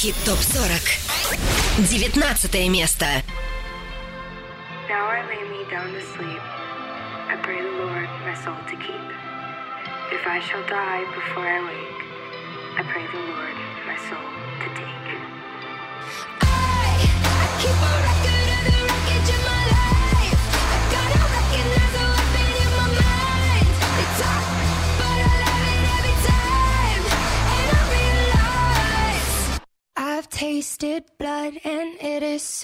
Еврохит 0.05 0.15
ТОП-40. 0.27 1.41
19 2.15 2.69
место. 2.69 3.07
Now 4.91 5.09
I 5.09 5.27
lay 5.27 5.43
me 5.49 5.65
down 5.71 5.95
to 5.95 6.01
sleep. 6.03 6.43
I 7.31 7.37
pray 7.43 7.63
the 7.63 7.71
Lord 7.83 8.07
my 8.27 8.35
soul 8.45 8.61
to 8.69 8.77
keep. 8.77 9.11
If 10.13 10.27
I 10.27 10.39
shall 10.41 10.63
die 10.69 11.07
before 11.15 11.49
I 11.49 11.63
wake, 11.65 12.05
I 12.77 12.83
pray 12.93 13.07
the 13.07 13.21
Lord 13.21 13.57
my 13.87 13.97
soul 14.11 14.34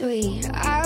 sweet. 0.01 0.49
I 0.51 0.80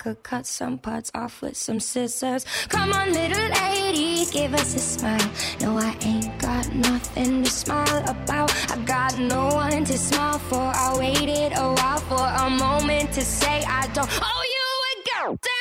could 0.00 0.22
cut 0.22 0.46
some 0.46 0.78
parts 0.78 1.10
off 1.14 1.42
with 1.42 1.54
some 1.54 1.78
scissors. 1.78 2.46
Come 2.70 2.90
on, 2.94 3.12
little 3.12 3.48
lady, 3.60 4.24
give 4.32 4.54
us 4.54 4.74
a 4.74 4.78
smile. 4.78 5.30
No, 5.60 5.76
I 5.76 5.94
ain't 6.00 6.38
got 6.38 6.74
nothing 6.74 7.44
to 7.44 7.50
smile 7.50 8.02
about. 8.08 8.50
I 8.72 8.78
got 8.86 9.18
no 9.18 9.48
one 9.48 9.84
to 9.84 9.98
smile 9.98 10.38
for. 10.38 10.56
I 10.86 10.96
waited 10.98 11.52
a 11.52 11.74
while 11.74 12.00
for 12.10 12.26
a 12.44 12.48
moment 12.48 13.12
to 13.12 13.20
say 13.20 13.62
I 13.68 13.88
don't 13.92 14.08
owe 14.10 14.44
you 14.56 14.68
a 14.90 14.94
goddamn 15.10 15.59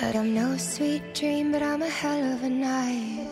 That 0.00 0.14
I'm 0.14 0.34
no 0.34 0.58
sweet 0.58 1.14
dream, 1.14 1.52
but 1.52 1.62
I'm 1.62 1.80
a 1.80 1.88
hell 1.88 2.32
of 2.34 2.42
a 2.42 2.50
night. 2.50 3.28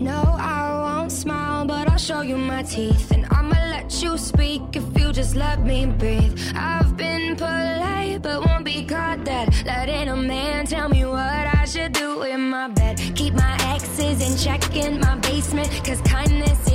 No, 0.00 0.22
I 0.38 0.96
won't 0.98 1.12
smile, 1.12 1.66
but 1.66 1.90
I'll 1.90 1.98
show 1.98 2.22
you 2.22 2.38
my 2.38 2.62
teeth. 2.62 3.10
And 3.10 3.26
I'ma 3.30 3.56
let 3.70 4.02
you 4.02 4.16
speak 4.16 4.62
if 4.72 4.98
you 4.98 5.12
just 5.12 5.36
let 5.36 5.62
me 5.62 5.84
breathe. 5.86 6.38
I've 6.54 6.96
been 6.96 7.36
polite, 7.36 8.22
but 8.22 8.46
won't 8.46 8.64
be 8.64 8.84
caught 8.86 9.24
dead. 9.24 9.54
Letting 9.66 10.08
a 10.08 10.16
man 10.16 10.64
tell 10.66 10.88
me 10.88 11.04
what 11.04 11.46
I 11.60 11.66
should 11.66 11.92
do 11.92 12.22
in 12.22 12.40
my 12.48 12.68
bed. 12.68 12.98
Keep 13.14 13.34
my 13.34 13.56
exes 13.74 14.20
in 14.26 14.38
check 14.38 14.74
in 14.74 15.00
my 15.00 15.16
basement. 15.16 15.68
Cause 15.84 16.00
kindness 16.00 16.73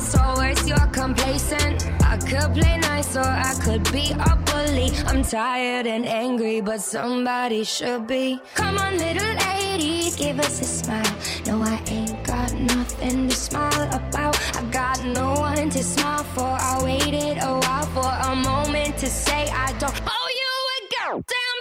weakness, 0.00 0.14
or 0.16 0.66
you're 0.66 0.86
complacent. 0.92 1.86
I 2.02 2.16
could 2.16 2.54
play 2.54 2.78
nice, 2.78 3.16
or 3.16 3.24
I 3.24 3.54
could 3.62 3.90
be 3.92 4.12
a 4.12 4.36
bully. 4.36 4.90
I'm 5.06 5.22
tired 5.22 5.86
and 5.86 6.06
angry, 6.06 6.60
but 6.60 6.80
somebody 6.80 7.64
should 7.64 8.06
be. 8.06 8.40
Come 8.54 8.78
on, 8.78 8.98
little 8.98 9.34
lady, 9.46 10.10
give 10.16 10.38
us 10.40 10.60
a 10.60 10.64
smile. 10.64 11.16
No, 11.46 11.62
I 11.62 11.82
ain't 11.86 12.24
got 12.24 12.52
nothing 12.54 13.28
to 13.28 13.36
smile 13.36 13.88
about. 13.92 14.36
I 14.56 14.62
got 14.70 15.04
no 15.04 15.34
one 15.34 15.70
to 15.70 15.82
smile 15.82 16.24
for. 16.24 16.42
I 16.42 16.80
waited 16.82 17.38
a 17.38 17.58
while 17.58 17.86
for 17.94 18.30
a 18.30 18.34
moment 18.34 18.98
to 18.98 19.06
say 19.06 19.48
I 19.50 19.72
don't 19.78 20.00
owe 20.06 20.30
you 20.40 20.52
a 20.76 21.10
girl. 21.10 21.22
thing. 21.26 21.59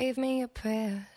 Save 0.00 0.16
me 0.16 0.40
a 0.40 0.48
prayer. 0.48 1.09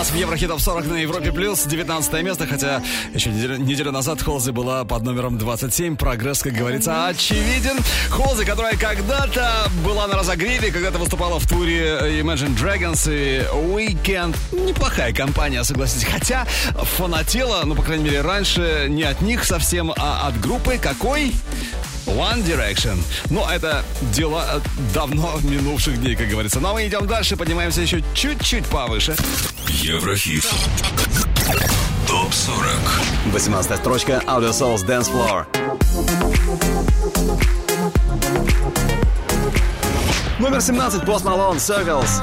Нас 0.00 0.12
в 0.12 0.14
Еврохит 0.14 0.48
Топ 0.48 0.60
40 0.62 0.86
на 0.86 0.94
Европе 0.94 1.30
Плюс 1.30 1.64
19 1.64 2.22
место, 2.22 2.46
хотя 2.46 2.82
еще 3.12 3.28
неделю, 3.28 3.56
неделю 3.58 3.92
назад 3.92 4.22
Холзи 4.22 4.50
была 4.50 4.82
под 4.86 5.02
номером 5.02 5.36
27. 5.36 5.96
Прогресс, 5.96 6.40
как 6.42 6.54
говорится, 6.54 7.08
очевиден. 7.08 7.76
Холзи, 8.08 8.46
которая 8.46 8.78
когда-то 8.78 9.70
была 9.84 10.06
на 10.06 10.16
разогреве, 10.16 10.72
когда-то 10.72 10.96
выступала 10.96 11.38
в 11.38 11.46
туре 11.46 11.98
Imagine 12.22 12.56
Dragons 12.56 13.12
и 13.12 13.44
Weekend. 13.52 14.34
Неплохая 14.52 15.12
компания, 15.12 15.62
согласитесь. 15.64 16.08
Хотя 16.08 16.46
фанатела, 16.96 17.60
ну, 17.66 17.74
по 17.74 17.82
крайней 17.82 18.04
мере, 18.04 18.22
раньше 18.22 18.86
не 18.88 19.02
от 19.02 19.20
них 19.20 19.44
совсем, 19.44 19.92
а 19.98 20.28
от 20.28 20.40
группы 20.40 20.78
какой? 20.78 21.34
One 22.06 22.42
Direction. 22.42 22.98
Но 23.28 23.46
это 23.50 23.84
дела 24.14 24.62
давно 24.94 25.38
минувших 25.42 26.00
дней, 26.00 26.16
как 26.16 26.28
говорится. 26.28 26.58
Но 26.58 26.72
мы 26.72 26.86
идем 26.86 27.06
дальше, 27.06 27.36
поднимаемся 27.36 27.82
еще 27.82 28.02
чуть-чуть 28.14 28.64
повыше. 28.66 29.14
Еврохит. 29.82 30.44
Топ 32.06 32.30
40. 32.32 33.32
18 33.32 33.76
строчка 33.78 34.22
Audio 34.26 34.50
Souls 34.50 34.84
Dance 34.86 35.10
Floor. 35.10 35.46
Номер 40.38 40.60
17 40.60 41.02
Post 41.04 41.24
Malone 41.24 41.56
Circles. 41.56 42.20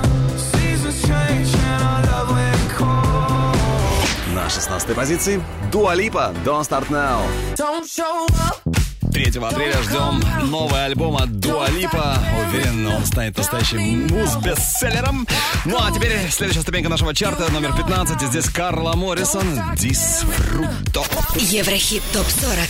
На 4.35 4.49
16 4.49 4.95
позиции 4.95 5.41
Lipa 5.71 6.35
Don't 6.45 6.63
Start 6.63 6.89
Now. 6.89 7.21
Don't 7.55 7.87
show 7.87 8.27
up. 8.45 8.76
3 9.17 9.41
апреля 9.41 9.81
ждем 9.81 10.21
новый 10.51 10.85
альбом 10.85 11.17
от 11.17 11.29
Dua 11.29 11.67
Lipa. 11.71 12.19
Уверен, 12.47 12.87
он 12.87 13.03
станет 13.03 13.35
настоящим 13.35 14.05
муз-бестселлером. 14.09 15.27
Ну 15.65 15.75
а 15.81 15.91
теперь 15.91 16.29
следующая 16.29 16.61
ступенька 16.61 16.87
нашего 16.87 17.15
чарта, 17.15 17.51
номер 17.51 17.75
15. 17.75 18.21
И 18.21 18.27
здесь 18.27 18.47
Карла 18.47 18.95
Моррисон 18.95 19.59
«Disfruto». 19.73 21.03
Еврохит 21.35 22.03
ТОП-40. 22.13 22.69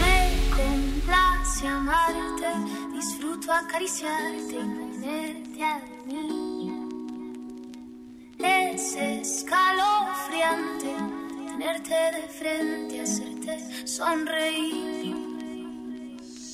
Me 0.00 0.28
complace 0.50 1.68
amarte, 1.68 2.50
disfruto 2.92 3.52
acariciarte 3.52 4.56
y 4.56 4.64
tenerte 5.00 5.62
a 5.62 5.78
mí. 6.04 6.72
Es 8.40 8.96
escalofriante 8.96 11.21
ponerte 11.62 11.94
de 11.94 12.28
frente, 12.28 13.00
hacerte 13.00 13.86
sonreír. 13.86 15.14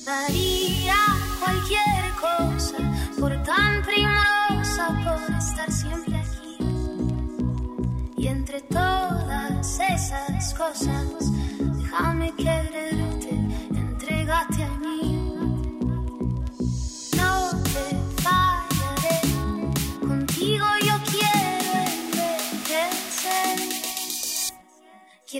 Daría 0.05 0.95
cualquier 1.39 2.13
cosa 2.19 2.77
por 3.19 3.31
tan 3.43 3.81
primorosa, 3.83 4.87
por 5.03 5.37
estar 5.37 5.71
siempre 5.71 6.15
aquí. 6.15 6.57
Y 8.17 8.27
entre 8.27 8.61
todas 8.61 9.79
esas 9.79 10.53
cosas. 10.53 11.18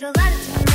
a 0.04 0.08
lot 0.08 0.34
of 0.34 0.54
time. 0.54 0.68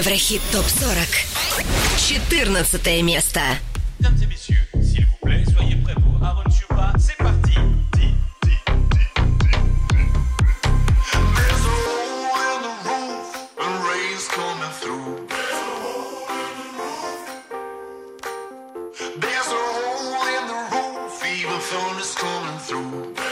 Еврохит 0.00 0.40
ТОП-40. 0.50 1.04
14 2.64 3.04
место. 3.04 3.42
There's 19.20 19.52
a 19.52 19.54
hole 19.76 20.24
in 20.38 20.44
the 20.48 20.60
roof, 20.72 21.20
evil 21.26 21.58
phone 21.58 21.98
is 22.00 22.14
coming 22.14 22.58
through. 22.60 23.29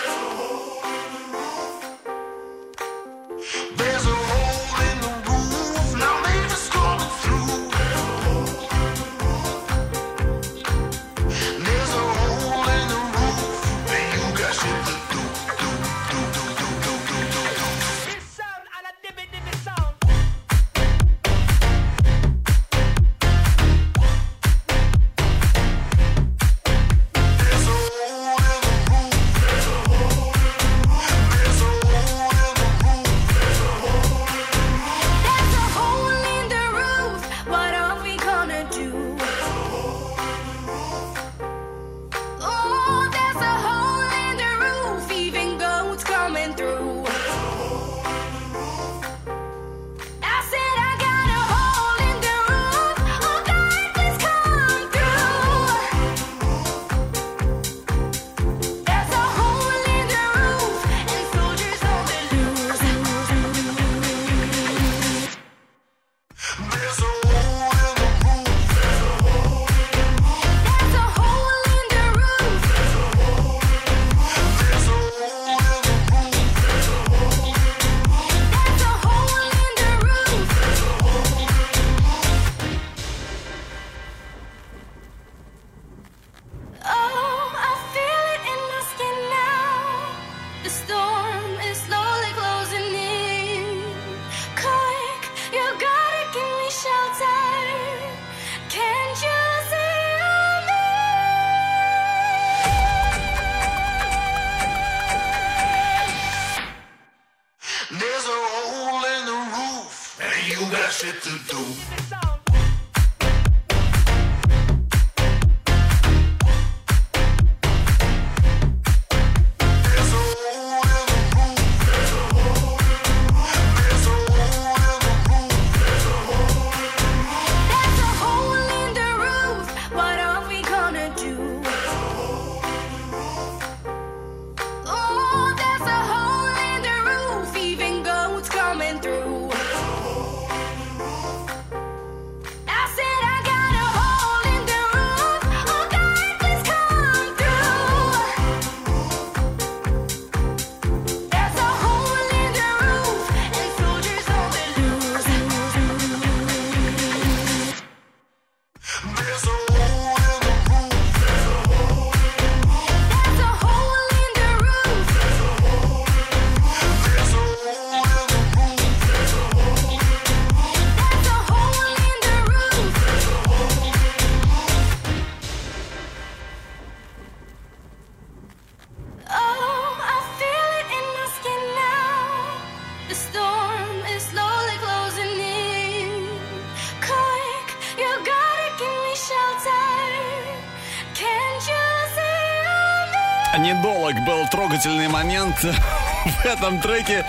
Недолг 193.59 194.14
был 194.26 194.46
трогательный 194.50 195.09
момент 195.09 195.56
в 195.62 196.44
этом 196.46 196.80
треке. 196.80 197.26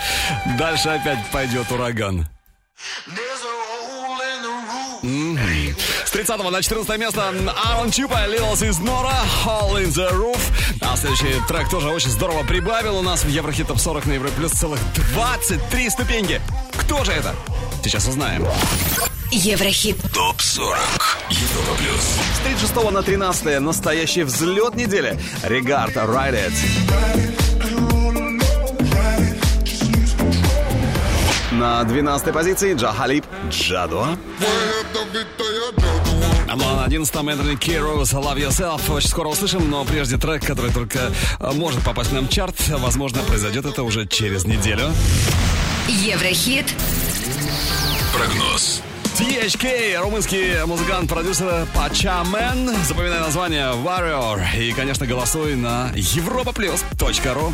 Дальше 0.57 0.89
опять 0.89 1.19
пойдет 1.31 1.71
ураган. 1.71 2.27
С 6.05 6.11
30 6.11 6.51
на 6.51 6.61
14 6.61 6.99
место 6.99 7.33
Аарон 7.65 7.91
Чипа, 7.91 8.25
Little 8.27 8.53
Sis 8.53 8.81
Nora, 8.81 9.13
Hall 9.45 9.81
in 9.81 9.87
the 9.87 10.11
Roof. 10.11 10.39
А 10.81 10.97
следующий 10.97 11.35
трек 11.47 11.69
тоже 11.69 11.89
очень 11.89 12.09
здорово 12.09 12.43
прибавил 12.43 12.97
у 12.97 13.01
нас 13.01 13.23
в 13.23 13.29
Еврохит 13.29 13.67
Топ 13.67 13.79
40 13.79 14.05
на 14.05 14.13
Евро 14.13 14.29
Плюс 14.29 14.51
целых 14.51 14.79
23 15.13 15.89
ступеньки. 15.89 16.41
Кто 16.77 17.03
же 17.03 17.11
это? 17.11 17.35
Сейчас 17.83 18.07
узнаем. 18.07 18.45
Еврохит. 19.31 19.97
ТОП 20.13 20.41
40. 20.41 20.77
Европа 21.29 21.75
плюс. 21.77 22.01
С 22.35 22.39
36 22.39 22.91
на 22.91 23.03
13 23.03 23.59
настоящий 23.59 24.23
взлет 24.23 24.75
недели. 24.75 25.19
Регард 25.43 25.95
Ride 25.95 26.49
It. 26.49 26.53
На 31.51 31.83
12 31.83 32.33
позиции 32.33 32.73
Джахалип 32.73 33.23
Джадуа. 33.51 34.17
А 36.47 36.55
на 36.55 36.83
11 36.85 37.15
Энтони 37.15 37.55
Кирус 37.55 38.13
Love 38.13 38.37
Yourself. 38.37 38.91
Очень 38.91 39.09
скоро 39.09 39.27
услышим, 39.27 39.69
но 39.69 39.85
прежде 39.85 40.17
трек, 40.17 40.43
который 40.43 40.71
только 40.71 41.11
э, 41.39 41.51
может 41.51 41.83
попасть 41.83 42.09
в 42.09 42.13
нам 42.13 42.27
в 42.27 42.29
чарт. 42.29 42.55
Возможно, 42.69 43.21
произойдет 43.21 43.65
это 43.65 43.83
уже 43.83 44.07
через 44.07 44.45
неделю. 44.45 44.91
Еврохит. 45.87 46.65
Прогноз. 48.11 48.81
THK, 49.19 49.99
румынский 49.99 50.63
музыкант-продюсер 50.65 51.67
Пачамен. 51.75 52.73
Запоминай 52.85 53.19
название 53.19 53.73
Warrior. 53.73 54.39
И, 54.57 54.71
конечно, 54.71 55.05
голосуй 55.05 55.55
на 55.55 55.91
europaplus.ru. 55.93 57.53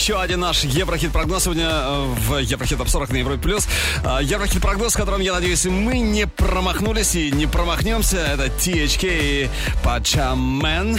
еще 0.00 0.18
один 0.18 0.40
наш 0.40 0.64
Еврохит-прогноз 0.64 1.44
сегодня 1.44 1.68
э, 1.68 2.14
в 2.26 2.38
Еврохит 2.38 2.78
Топ 2.78 2.88
40 2.88 3.10
на 3.10 3.16
Европе+. 3.18 3.38
плюс. 3.42 3.68
Э, 4.02 4.20
Еврохит-прогноз, 4.22 4.94
которым 4.94 5.20
я 5.20 5.34
надеюсь, 5.34 5.66
мы 5.66 5.98
не 5.98 6.26
промахнулись 6.26 7.14
и 7.16 7.30
не 7.30 7.46
промахнемся. 7.46 8.16
Это 8.16 8.46
THK 8.46 9.00
и 9.02 9.50
Пачамен. 9.84 10.98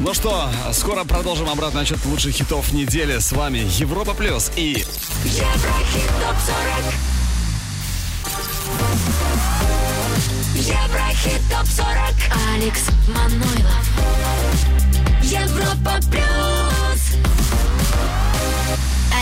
Ну 0.00 0.12
что, 0.12 0.50
скоро 0.72 1.04
продолжим 1.04 1.48
обратный 1.48 1.80
отчет 1.80 2.04
лучших 2.04 2.34
хитов 2.34 2.74
недели. 2.74 3.20
С 3.20 3.32
вами 3.32 3.66
Европа 3.78 4.12
Плюс 4.12 4.50
и... 4.54 4.84
Еврохит 5.24 6.10
Топ 6.20 6.36
40 6.44 6.94
Еврохит 10.56 11.40
топ 11.50 11.66
40 11.66 11.88
Алекс 12.54 12.82
Манойлов 13.08 13.92
Европа 15.22 15.98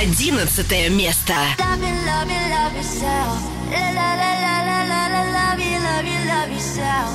одиннадцатое 0.01 0.89
место. 0.89 1.35
Love 1.59 1.83
you, 1.83 1.95
love 2.07 2.31
you, 2.31 2.41
love 2.49 2.75
yourself. 2.75 3.39
La 3.71 3.91
la 3.93 4.15
la 4.17 4.33
la 4.41 4.57
la 4.65 4.81
la 4.89 5.03
la 5.09 5.23
love 5.37 5.61
you, 5.61 5.79
love 5.79 6.07
you, 6.07 6.21
love 6.27 6.51
yourself. 6.51 7.13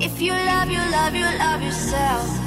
If 0.00 0.18
you 0.18 0.32
love 0.32 0.70
you, 0.70 0.80
love 0.90 1.14
you, 1.14 1.26
love 1.38 1.62
yourself. 1.62 2.45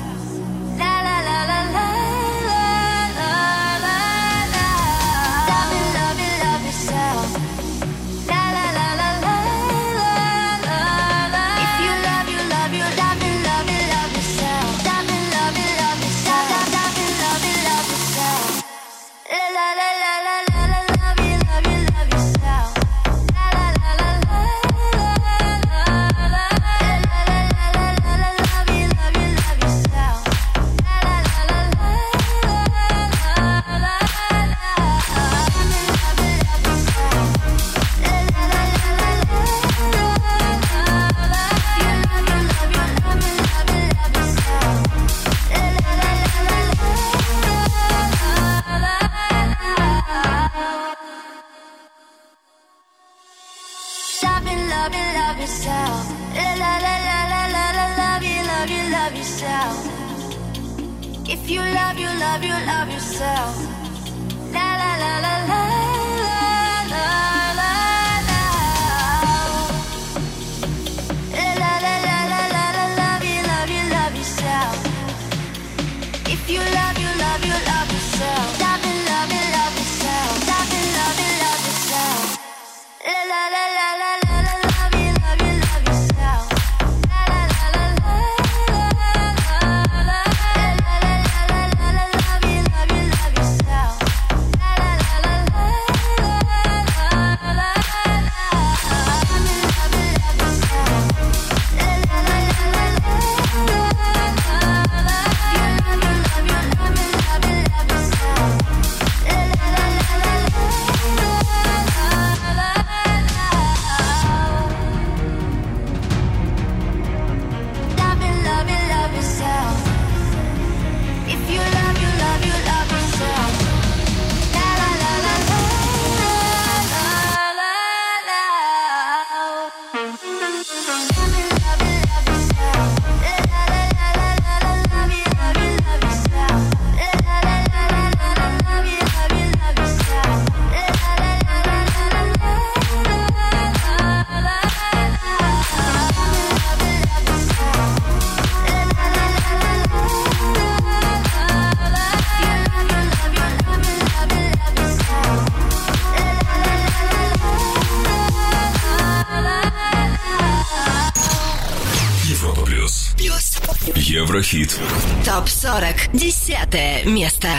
хит. 164.49 164.80
Топ 165.23 165.47
40. 165.47 166.11
Десятое 166.13 167.03
место. 167.05 167.49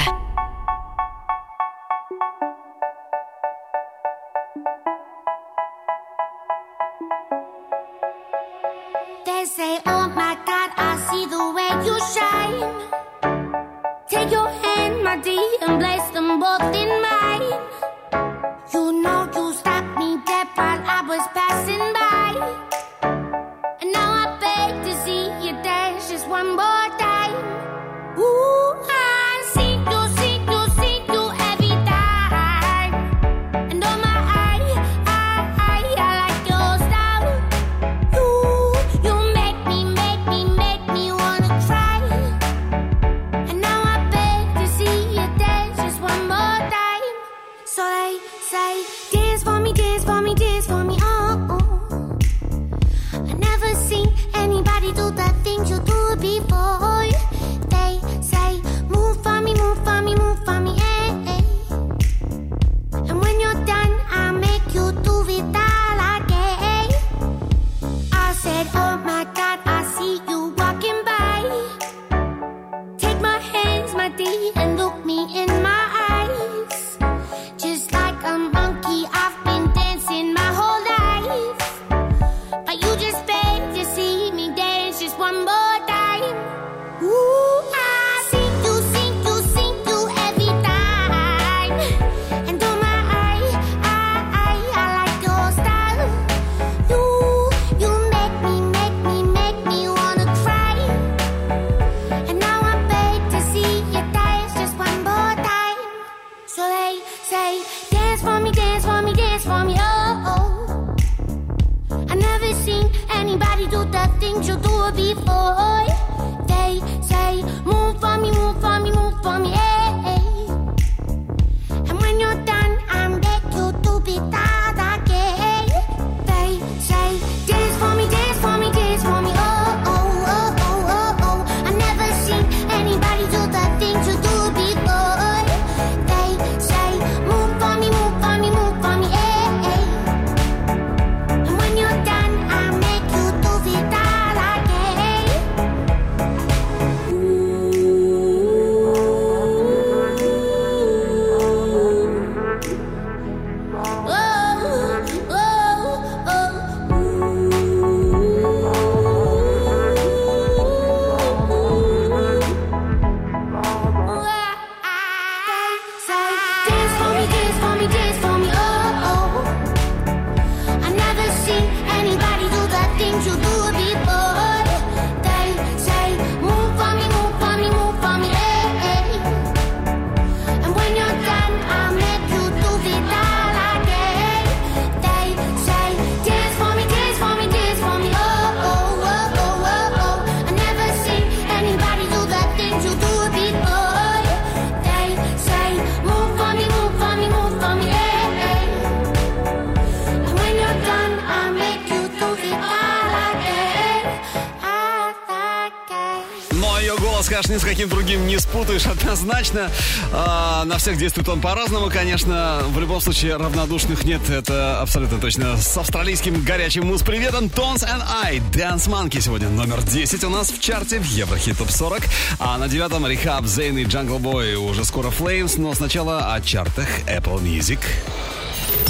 Однозначно. 209.50 209.70
А, 210.12 210.64
на 210.64 210.78
всех 210.78 210.98
действует 210.98 211.28
он 211.28 211.40
по-разному, 211.40 211.90
конечно. 211.90 212.62
В 212.68 212.78
любом 212.78 213.00
случае, 213.00 213.36
равнодушных 213.36 214.04
нет, 214.04 214.28
это 214.30 214.80
абсолютно 214.80 215.18
точно. 215.18 215.56
С 215.56 215.76
австралийским 215.76 216.42
горячим 216.42 216.86
муз-приветом 216.86 217.46
Tones 217.46 217.84
and 217.84 218.02
I, 218.24 218.38
Dance 218.52 218.88
Monkey 218.88 219.20
сегодня 219.20 219.48
номер 219.48 219.82
10 219.82 220.24
у 220.24 220.30
нас 220.30 220.50
в 220.50 220.60
чарте 220.60 220.98
в 220.98 221.04
Еврохит 221.06 221.58
Топ 221.58 221.70
40. 221.70 222.02
А 222.38 222.58
на 222.58 222.68
девятом 222.68 223.06
Рехаб, 223.06 223.46
Зейн 223.46 223.78
и 223.78 223.84
Jungle 223.84 224.20
Boy 224.20 224.54
уже 224.54 224.84
скоро 224.84 225.08
Flames, 225.08 225.54
но 225.58 225.74
сначала 225.74 226.34
о 226.34 226.40
чартах 226.40 226.88
Apple 227.06 227.42
Music. 227.42 227.80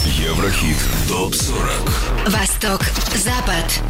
Еврохит 0.04 0.76
ТОП-40 1.08 2.30
Восток, 2.30 2.82
Запад. 3.16 3.82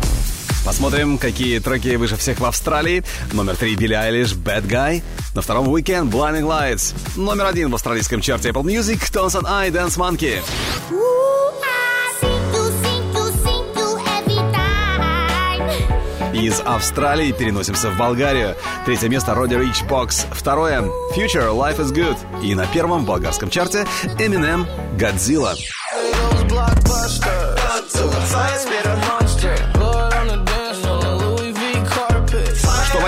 Посмотрим, 0.64 1.16
какие 1.18 1.58
треки 1.58 1.96
выше 1.96 2.16
всех 2.16 2.38
в 2.38 2.44
Австралии. 2.44 3.02
Номер 3.32 3.56
три 3.56 3.76
Билли 3.76 3.94
Айлиш, 3.94 4.32
Bad 4.32 4.66
Guy. 4.66 5.02
На 5.34 5.42
втором 5.42 5.68
Weekend, 5.68 6.10
Blinding 6.10 6.42
Lights. 6.42 6.94
Номер 7.16 7.46
один 7.46 7.70
в 7.70 7.74
австралийском 7.74 8.20
чарте 8.20 8.50
Apple 8.50 8.64
Music, 8.64 8.98
and 9.12 9.46
I, 9.46 9.70
Dance 9.70 9.96
Monkey. 9.96 10.40
Из 16.34 16.60
Австралии 16.60 17.30
переносимся 17.32 17.90
в 17.90 17.96
Болгарию. 17.96 18.56
Третье 18.86 19.08
место 19.08 19.34
Роди 19.34 19.56
Рич 19.56 19.82
Бокс. 19.84 20.26
Второе 20.32 20.80
Future 21.14 21.50
Life 21.52 21.78
is 21.78 21.92
Good. 21.92 22.16
И 22.42 22.54
на 22.54 22.66
первом 22.66 23.04
болгарском 23.04 23.50
чарте 23.50 23.86
Eminem 24.18 24.66
Godzilla. 24.96 25.54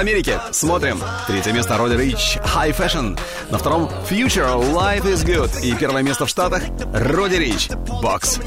Америке? 0.02 0.40
Смотрим. 0.50 1.00
Третье 1.28 1.52
место 1.52 1.78
Роди 1.78 1.96
Рич 1.96 2.36
High 2.38 2.76
Fashion. 2.76 3.16
На 3.50 3.58
втором 3.58 3.88
Future 4.10 4.60
Life 4.74 5.04
is 5.04 5.24
Good. 5.24 5.62
И 5.62 5.76
первое 5.76 6.02
место 6.02 6.26
в 6.26 6.28
Штатах 6.28 6.64
Роди 6.92 7.38
Рич 7.38 7.68
Бокс. 8.02 8.40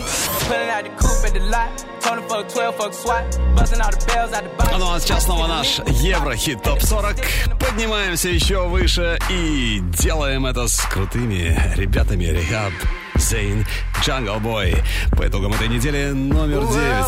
Ну 4.77 4.93
а 4.93 4.99
сейчас 4.99 5.23
снова 5.23 5.47
наш 5.47 5.79
Еврохит 5.87 6.61
ТОП-40. 6.61 7.57
Поднимаемся 7.57 8.27
еще 8.27 8.67
выше 8.67 9.17
и 9.29 9.79
делаем 9.97 10.45
это 10.45 10.67
с 10.67 10.81
крутыми 10.81 11.57
ребятами 11.77 12.25
Рехаб, 12.25 12.73
Зейн, 13.15 13.65
Jungle 14.05 14.41
Boy. 14.41 14.83
По 15.15 15.25
итогам 15.25 15.53
этой 15.53 15.69
недели 15.69 16.11
номер 16.11 16.65
9 16.67 17.05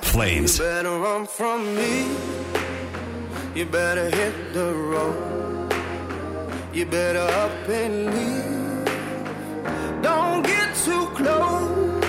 Flames. 0.00 0.58
You 3.54 3.64
better 3.64 4.10
hit 4.10 4.52
the 4.52 4.74
road. 4.74 5.72
You 6.72 6.86
better 6.86 7.20
up 7.20 7.68
and 7.68 8.06
leave. 8.12 8.84
Don't 10.02 10.42
get 10.42 10.74
too 10.74 11.06
close. 11.14 12.04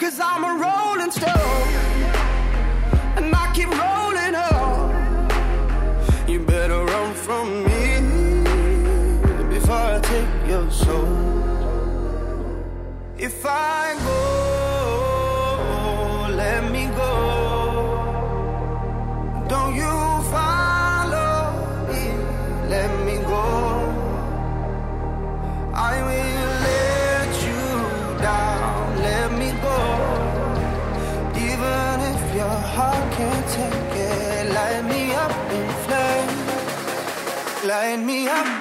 Cause 0.00 0.18
I'm 0.18 0.42
a 0.42 0.54
rolling 0.64 1.12
stone. 1.12 1.68
And 3.16 3.32
I 3.32 3.52
keep 3.54 3.68
rolling 3.68 4.34
up. 4.34 4.90
You 6.28 6.40
better 6.40 6.84
run 6.84 7.14
from 7.14 7.62
me 7.62 8.42
before 9.54 9.76
I 9.76 10.00
take 10.02 10.48
your 10.48 10.68
soul. 10.72 11.30
If 13.16 13.46
I 13.46 13.99
light 37.90 38.06
me 38.06 38.28
up. 38.28 38.59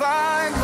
find 0.00 0.59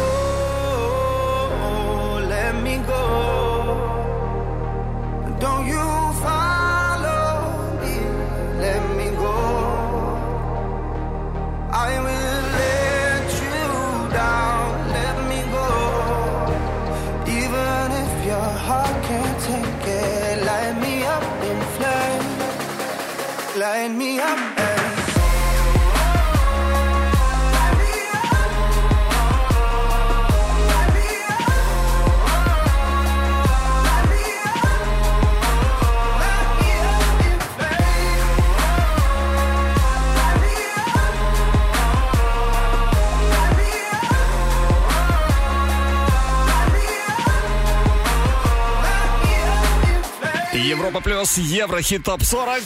Европа 50.86 51.00
плюс, 51.00 51.36
Еврохит 51.36 52.04
топ 52.04 52.22
40, 52.22 52.62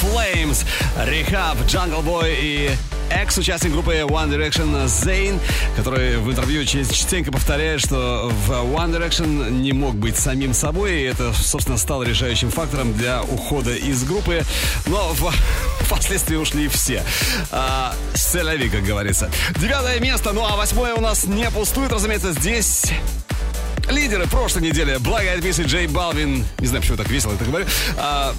Flames, 0.00 0.64
Rehab, 0.96 1.56
Jungle 1.66 2.04
Boy 2.04 2.36
и 2.40 2.70
экс-участник 3.10 3.72
группы 3.72 3.94
One 3.94 4.30
Direction 4.30 4.84
Zayn, 4.84 5.40
который 5.74 6.18
в 6.18 6.30
интервью 6.30 6.64
частенько 6.64 7.32
повторяет, 7.32 7.80
что 7.80 8.30
в 8.46 8.50
One 8.52 8.96
Direction 8.96 9.50
не 9.50 9.72
мог 9.72 9.96
быть 9.96 10.16
самим 10.16 10.54
собой, 10.54 11.00
и 11.00 11.02
это, 11.02 11.32
собственно, 11.32 11.78
стало 11.78 12.04
решающим 12.04 12.52
фактором 12.52 12.92
для 12.92 13.24
ухода 13.24 13.74
из 13.74 14.04
группы, 14.04 14.44
но 14.86 15.12
в, 15.14 15.34
впоследствии 15.80 16.36
ушли 16.36 16.68
все. 16.68 17.02
А, 17.50 17.92
Селяви, 18.14 18.68
как 18.68 18.84
говорится. 18.84 19.32
Девятое 19.56 19.98
место, 19.98 20.32
ну 20.32 20.44
а 20.44 20.54
восьмое 20.54 20.94
у 20.94 21.00
нас 21.00 21.24
не 21.24 21.50
пустует, 21.50 21.90
разумеется, 21.90 22.30
здесь 22.30 22.92
Лидеры 23.90 24.26
прошлой 24.26 24.62
недели 24.62 24.96
Black 24.96 25.24
Eyed 25.24 25.42
Peas 25.42 25.62
и 25.62 25.66
Джей 25.66 25.86
Балвин. 25.86 26.44
Не 26.58 26.66
знаю, 26.66 26.82
почему 26.82 26.96
так 26.96 27.08
весело 27.08 27.32
это 27.32 27.44
говорю. 27.44 27.66
А, 27.96 28.34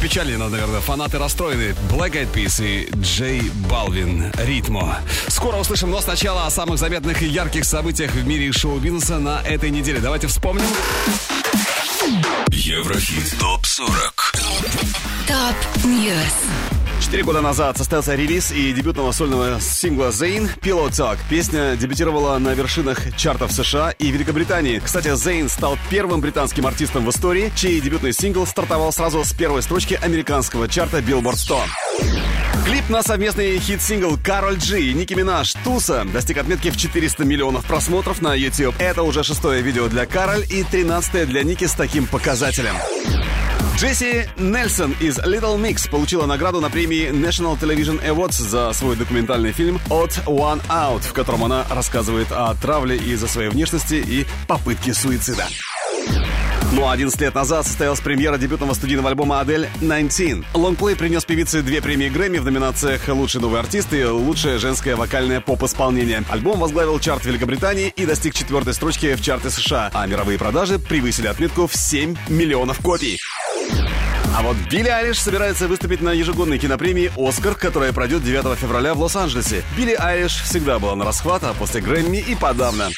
Печально, 0.00 0.48
наверное, 0.48 0.80
фанаты 0.80 1.18
расстроены. 1.18 1.74
Black 1.90 2.12
Eyed 2.12 2.32
Peas 2.32 2.64
и 2.64 2.88
Джей 2.96 3.50
Балвин. 3.68 4.32
Ritmo. 4.38 4.98
Скоро 5.28 5.56
услышим, 5.58 5.90
но 5.90 6.00
сначала 6.00 6.46
о 6.46 6.50
самых 6.50 6.78
заметных 6.78 7.22
и 7.22 7.26
ярких 7.26 7.66
событиях 7.66 8.12
в 8.12 8.26
мире 8.26 8.50
шоу-бизнеса 8.50 9.18
на 9.18 9.42
этой 9.42 9.70
неделе. 9.70 10.00
Давайте 10.00 10.26
вспомним. 10.26 10.64
Еврохит 12.48 13.38
ТОП-40 13.38 14.40
Top 15.26 15.84
News. 15.84 16.79
Четыре 17.00 17.24
года 17.24 17.40
назад 17.40 17.78
состоялся 17.78 18.14
релиз 18.14 18.52
и 18.52 18.72
дебютного 18.72 19.10
сольного 19.12 19.58
сингла 19.58 20.08
Zayn 20.08 20.48
Pillow 20.60 20.90
Talk. 20.90 21.18
Песня 21.30 21.74
дебютировала 21.74 22.36
на 22.38 22.52
вершинах 22.52 23.16
чартов 23.16 23.52
США 23.52 23.90
и 23.92 24.10
Великобритании. 24.10 24.78
Кстати, 24.78 25.08
Zayn 25.08 25.48
стал 25.48 25.78
первым 25.88 26.20
британским 26.20 26.66
артистом 26.66 27.06
в 27.06 27.10
истории, 27.10 27.50
чей 27.56 27.80
дебютный 27.80 28.12
сингл 28.12 28.46
стартовал 28.46 28.92
сразу 28.92 29.24
с 29.24 29.32
первой 29.32 29.62
строчки 29.62 29.98
американского 30.00 30.68
чарта 30.68 30.98
Billboard 30.98 31.36
100. 31.36 31.62
Клип 32.66 32.88
на 32.90 33.02
совместный 33.02 33.58
хит-сингл 33.58 34.18
Кароль 34.22 34.58
Джи 34.58 34.80
и 34.82 34.92
Ники 34.92 35.14
Минаж 35.14 35.54
«Tusa» 35.64 36.04
достиг 36.12 36.36
отметки 36.36 36.70
в 36.70 36.76
400 36.76 37.24
миллионов 37.24 37.64
просмотров 37.64 38.20
на 38.20 38.34
YouTube. 38.34 38.74
Это 38.78 39.02
уже 39.02 39.24
шестое 39.24 39.62
видео 39.62 39.88
для 39.88 40.04
Кароль 40.04 40.44
и 40.50 40.62
тринадцатое 40.64 41.24
для 41.24 41.42
Ники 41.42 41.64
с 41.64 41.72
таким 41.72 42.06
показателем. 42.06 42.74
Джесси 43.80 44.28
Нельсон 44.36 44.94
из 45.00 45.18
Little 45.20 45.58
Mix 45.58 45.88
получила 45.88 46.26
награду 46.26 46.60
на 46.60 46.68
премии 46.68 47.08
National 47.08 47.58
Television 47.58 47.98
Awards 48.06 48.42
за 48.42 48.70
свой 48.74 48.94
документальный 48.94 49.52
фильм 49.52 49.80
«Odd 49.88 50.18
One 50.26 50.60
Out», 50.68 51.00
в 51.00 51.14
котором 51.14 51.44
она 51.44 51.64
рассказывает 51.70 52.30
о 52.30 52.54
травле 52.56 52.98
из-за 52.98 53.26
своей 53.26 53.48
внешности 53.48 53.94
и 53.94 54.26
попытке 54.46 54.92
суицида. 54.92 55.46
Ну 56.72 56.86
а 56.86 56.92
11 56.92 57.18
лет 57.22 57.34
назад 57.34 57.66
состоялась 57.66 58.00
премьера 58.00 58.36
дебютного 58.36 58.74
студийного 58.74 59.08
альбома 59.08 59.40
«Адель» 59.40 59.66
«19». 59.80 60.44
Лонгплей 60.52 60.94
принес 60.94 61.24
певице 61.24 61.62
две 61.62 61.80
премии 61.80 62.10
Грэмми 62.10 62.36
в 62.36 62.44
номинациях 62.44 63.08
«Лучший 63.08 63.40
новый 63.40 63.60
артист» 63.60 63.94
и 63.94 64.04
«Лучшее 64.04 64.58
женское 64.58 64.94
вокальное 64.94 65.40
поп-исполнение». 65.40 66.22
Альбом 66.28 66.60
возглавил 66.60 67.00
чарт 67.00 67.24
Великобритании 67.24 67.88
и 67.96 68.04
достиг 68.04 68.34
четвертой 68.34 68.74
строчки 68.74 69.14
в 69.14 69.22
чарте 69.22 69.48
США, 69.48 69.90
а 69.94 70.06
мировые 70.06 70.38
продажи 70.38 70.78
превысили 70.78 71.28
отметку 71.28 71.66
в 71.66 71.74
7 71.74 72.14
миллионов 72.28 72.78
копий. 72.80 73.18
А 74.36 74.42
вот 74.42 74.56
Билли 74.70 74.88
Айлиш 74.88 75.20
собирается 75.20 75.68
выступить 75.68 76.00
на 76.00 76.12
ежегодной 76.12 76.58
кинопремии 76.58 77.10
«Оскар», 77.16 77.54
которая 77.54 77.92
пройдет 77.92 78.24
9 78.24 78.58
февраля 78.58 78.94
в 78.94 79.00
Лос-Анджелесе. 79.00 79.62
Билли 79.76 79.96
Айлиш 79.98 80.42
всегда 80.42 80.78
была 80.78 80.94
на 80.94 81.04
расхват, 81.04 81.44
а 81.44 81.52
после 81.52 81.80
Грэмми 81.80 82.18
и 82.18 82.34
подавно. 82.34 82.88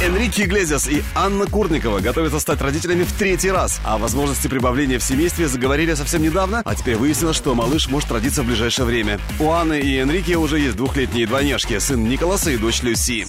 Энрике 0.00 0.44
Иглезиас 0.44 0.88
и 0.88 1.02
Анна 1.14 1.46
Курникова 1.46 1.98
готовятся 1.98 2.38
стать 2.38 2.62
родителями 2.62 3.02
в 3.02 3.12
третий 3.12 3.50
раз. 3.50 3.80
О 3.84 3.98
возможности 3.98 4.46
прибавления 4.46 5.00
в 5.00 5.02
семействе 5.02 5.48
заговорили 5.48 5.94
совсем 5.94 6.22
недавно, 6.22 6.62
а 6.64 6.74
теперь 6.76 6.96
выяснилось, 6.96 7.36
что 7.36 7.54
малыш 7.54 7.88
может 7.88 8.10
родиться 8.12 8.42
в 8.42 8.46
ближайшее 8.46 8.86
время. 8.86 9.18
У 9.40 9.50
Анны 9.50 9.80
и 9.80 9.96
Энрике 9.96 10.36
уже 10.36 10.60
есть 10.60 10.76
двухлетние 10.76 11.26
двойняшки, 11.26 11.78
сын 11.78 12.08
Николаса 12.08 12.50
и 12.52 12.56
дочь 12.56 12.82
Люси. 12.82 13.26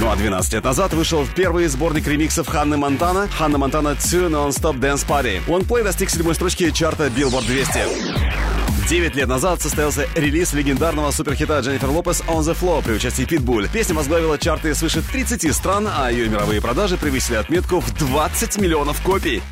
Ну 0.00 0.10
а 0.10 0.16
12 0.16 0.54
лет 0.54 0.64
назад 0.64 0.94
вышел 0.94 1.26
первый 1.36 1.66
сборник 1.66 2.06
ремиксов 2.06 2.48
Ханны 2.48 2.78
Монтана 2.78 3.28
«Ханна 3.28 3.58
Монтана 3.58 3.94
2 3.94 4.28
Non-Stop 4.28 4.80
Dance 4.80 5.06
Party». 5.06 5.42
Лонгплей 5.46 5.84
достиг 5.84 6.08
седьмой 6.08 6.34
строчки 6.34 6.70
чарта 6.70 7.08
Billboard 7.08 7.46
200. 7.46 8.88
Девять 8.88 9.14
лет 9.14 9.28
назад 9.28 9.60
состоялся 9.60 10.08
релиз 10.14 10.54
легендарного 10.54 11.10
суперхита 11.10 11.60
Дженнифер 11.60 11.90
Лопес 11.90 12.22
«On 12.28 12.40
the 12.40 12.56
Floor» 12.58 12.82
при 12.82 12.94
участии 12.94 13.24
Питбуль. 13.24 13.68
Песня 13.68 13.94
возглавила 13.94 14.38
чарты 14.38 14.74
свыше 14.74 15.02
30 15.02 15.54
стран, 15.54 15.86
а 15.94 16.10
ее 16.10 16.30
мировые 16.30 16.62
продажи 16.62 16.96
превысили 16.96 17.36
отметку 17.36 17.80
в 17.80 17.92
20 17.92 18.58
миллионов 18.58 19.02
копий. 19.02 19.42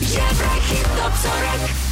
Еврохит 0.00 0.86
ТОП-40 0.96 1.85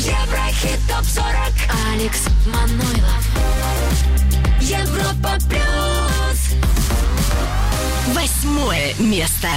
Еврохит 0.00 0.80
ТОП-40 0.88 1.92
Алекс 1.92 2.20
Манойлов. 2.46 3.22
Европа 4.58 5.36
Плюс 5.46 6.54
Восьмое 8.14 8.94
место. 8.98 9.48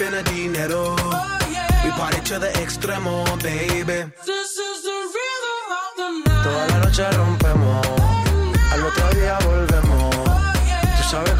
spending 0.00 0.24
dinero. 0.24 0.96
Oh, 0.98 1.38
yeah. 1.52 1.84
We 1.84 1.90
party 1.90 2.20
to 2.30 2.38
the 2.38 2.48
extremo, 2.62 3.12
baby. 3.42 3.98
This 4.24 4.52
is 4.68 4.76
the 4.88 4.98
rhythm 5.14 5.64
of 5.80 5.90
the 6.00 6.08
night. 6.24 6.44
Toda 6.44 6.62
la 6.70 6.76
noche 6.84 7.06
rompemos. 7.18 7.86
Oh, 7.86 8.72
Al 8.72 8.80
otro 8.88 9.06
día 9.18 9.38
volvemos. 9.44 10.14
Oh, 10.16 10.52
yeah. 10.66 10.96
Tú 10.96 11.02
sabes 11.10 11.34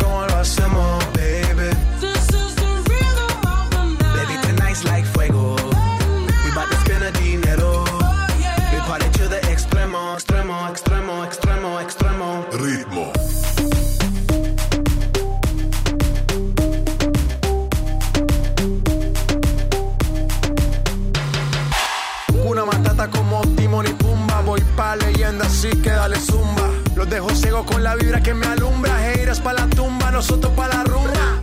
dejo 27.11 27.29
ciego 27.35 27.67
con 27.67 27.83
la 27.83 27.97
vibra 27.97 28.23
que 28.23 28.33
me 28.33 28.47
alumbra. 28.47 28.93
Heiras 29.11 29.41
pa' 29.41 29.53
la 29.53 29.67
tumba, 29.67 30.11
nosotros 30.11 30.53
pa' 30.55 30.69
la 30.69 30.85
rumba. 30.85 31.43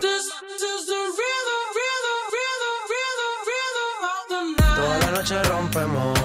Toda 4.76 4.98
la 4.98 5.10
noche 5.10 5.42
rompemos, 5.44 6.18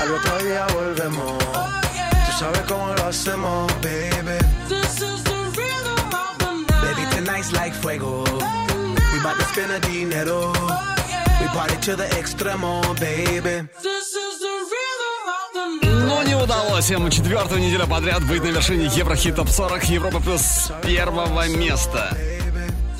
al 0.00 0.10
otro 0.12 0.38
día 0.38 0.66
volvemos. 0.74 1.38
Tú 2.26 2.32
sabes 2.38 2.62
cómo 2.66 2.94
lo 2.94 3.04
hacemos, 3.04 3.72
baby. 3.82 4.38
Baby, 6.82 7.04
tonight's 7.14 7.52
like 7.52 7.74
fuego. 7.74 8.24
We 9.12 9.20
bout 9.22 9.36
to 9.38 9.44
spend 9.52 9.72
a 9.72 9.80
dinero. 9.80 10.52
We 11.40 11.46
party 11.48 11.76
to 11.82 11.96
the 11.96 12.06
extremo, 12.18 12.80
baby. 12.98 13.68
Удалось 16.54 16.88
им 16.90 17.10
четвертую 17.10 17.60
неделю 17.62 17.86
подряд 17.88 18.24
быть 18.26 18.42
на 18.42 18.48
вершине 18.48 18.86
Еврохит 18.86 19.34
Топ 19.34 19.48
40 19.48 19.84
Европа 19.86 20.20
Плюс 20.20 20.40
с 20.40 20.72
первого 20.84 21.48
места. 21.48 22.16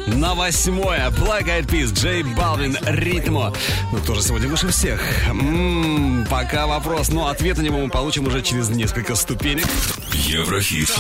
На 0.06 0.34
восьмое 0.34 1.08
Black 1.10 1.44
Eyed 1.46 1.66
Peas, 1.66 1.92
Джей 1.92 2.24
Балвин, 2.24 2.76
Ритмо. 2.82 3.52
Ну 3.92 3.98
кто 3.98 4.14
же 4.14 4.22
сегодня 4.22 4.48
выше 4.48 4.68
всех? 4.68 5.00
М-м, 5.28 6.26
пока 6.28 6.66
вопрос, 6.66 7.10
но 7.10 7.28
ответ 7.28 7.56
на 7.58 7.62
него 7.62 7.78
мы 7.78 7.88
получим 7.88 8.26
уже 8.26 8.42
через 8.42 8.70
несколько 8.70 9.14
ступенек. 9.14 9.66
Еврохит. 10.12 10.92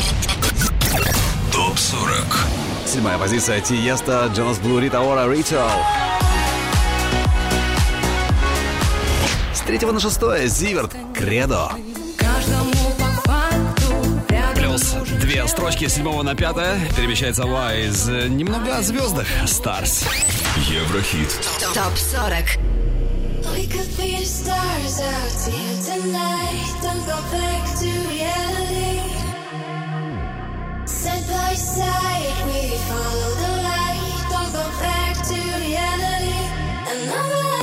ТОП-40 1.52 2.36
Седьмая 2.86 3.18
позиция 3.18 3.60
Тиеста, 3.60 4.30
Джонас 4.34 4.58
Блу, 4.58 4.78
Рита 4.78 5.00
Ора, 5.00 5.28
Ритуал. 5.28 5.70
С 9.52 9.60
третьего 9.60 9.90
на 9.90 9.98
шестое 9.98 10.46
Зиверт, 10.46 10.94
Кредо. 11.14 11.72
две 15.44 15.48
строчки 15.48 15.88
с 15.88 15.94
7 15.94 16.22
на 16.22 16.34
5 16.34 16.54
перемещается 16.96 17.44
Вайз. 17.44 18.06
Немного 18.06 18.78
о 18.78 18.82
звездах. 18.82 19.26
Старс. 19.46 20.04
Еврохит. 20.68 21.28
Топ 21.74 21.96
40. 21.96 22.58
We 23.52 23.66
could 23.66 23.90
be 23.98 24.16
the 24.16 24.24
stars 24.24 25.00
out 25.00 25.46
here 25.46 25.76
tonight. 25.84 26.64
Don't 26.82 27.04
go 27.04 27.20
back 27.30 27.62
to 27.78 27.90
reality. 28.08 29.00
Side 30.86 31.26
by 31.28 31.54
side, 31.54 32.46
we 32.46 32.78
follow 32.88 33.34
the 33.42 33.52
light. 33.62 34.00
Don't 34.30 34.50
go 34.50 34.64
back 34.80 35.14
to 35.28 35.36
reality. 35.60 36.48
Another. 36.90 37.53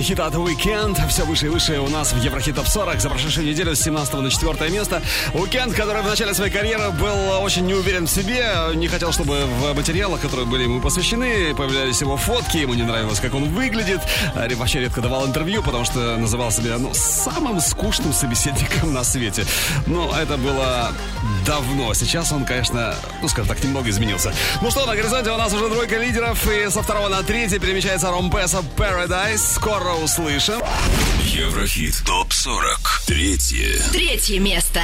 Мощный 0.00 0.14
хит 0.14 0.20
от 0.20 0.34
Weekend. 0.60 1.08
Все 1.08 1.24
выше 1.24 1.46
и 1.46 1.48
выше 1.48 1.78
у 1.80 1.88
нас 1.88 2.12
в 2.12 2.22
Еврохит 2.22 2.56
Топ 2.56 2.66
40 2.66 3.00
за 3.00 3.08
прошедшую 3.08 3.46
неделю 3.46 3.74
с 3.74 3.80
17 3.80 4.14
на 4.14 4.30
4 4.30 4.70
место. 4.70 5.02
Weekend, 5.32 5.74
который 5.74 6.02
в 6.02 6.06
начале 6.06 6.34
своей 6.34 6.52
карьеры 6.52 6.90
был 6.90 7.42
очень 7.42 7.64
не 7.64 7.74
уверен 7.74 8.06
в 8.06 8.10
себе, 8.10 8.46
не 8.74 8.86
хотел, 8.88 9.12
чтобы 9.12 9.46
в 9.46 9.74
материалах, 9.74 10.20
которые 10.20 10.46
были 10.46 10.64
ему 10.64 10.80
посвящены, 10.80 11.54
появлялись 11.54 12.00
его 12.00 12.16
фотки, 12.16 12.58
ему 12.58 12.74
не 12.74 12.82
нравилось, 12.82 13.20
как 13.20 13.34
он 13.34 13.44
выглядит. 13.44 14.00
А, 14.34 14.48
Вообще 14.54 14.80
редко 14.80 15.00
давал 15.00 15.26
интервью, 15.26 15.62
потому 15.62 15.84
что 15.84 16.16
называл 16.16 16.50
себя 16.50 16.76
ну, 16.78 16.90
самым 16.92 17.60
скучным 17.60 18.12
собеседником 18.12 18.92
на 18.92 19.02
свете. 19.04 19.46
Но 19.86 20.14
это 20.14 20.36
было 20.36 20.92
давно. 21.46 21.94
Сейчас 21.94 22.32
он, 22.32 22.44
конечно, 22.44 22.94
ну, 23.22 23.28
скажем 23.28 23.48
так, 23.48 23.64
немного 23.64 23.88
изменился. 23.88 24.34
Ну 24.60 24.70
что, 24.70 24.84
на 24.84 24.94
горизонте 24.94 25.30
у 25.30 25.36
нас 25.36 25.52
уже 25.54 25.68
тройка 25.70 25.96
лидеров, 25.96 26.46
и 26.50 26.68
со 26.68 26.82
второго 26.82 27.08
на 27.08 27.22
третий 27.22 27.58
перемещается 27.58 28.10
Ромпеса 28.10 28.62
Paradise. 28.76 29.38
Скоро 29.38 29.94
услышим. 29.94 30.49
Еврохит 30.50 32.02
ТОП-40. 32.04 33.06
Третье. 33.06 33.80
Третье 33.92 34.40
место. 34.40 34.82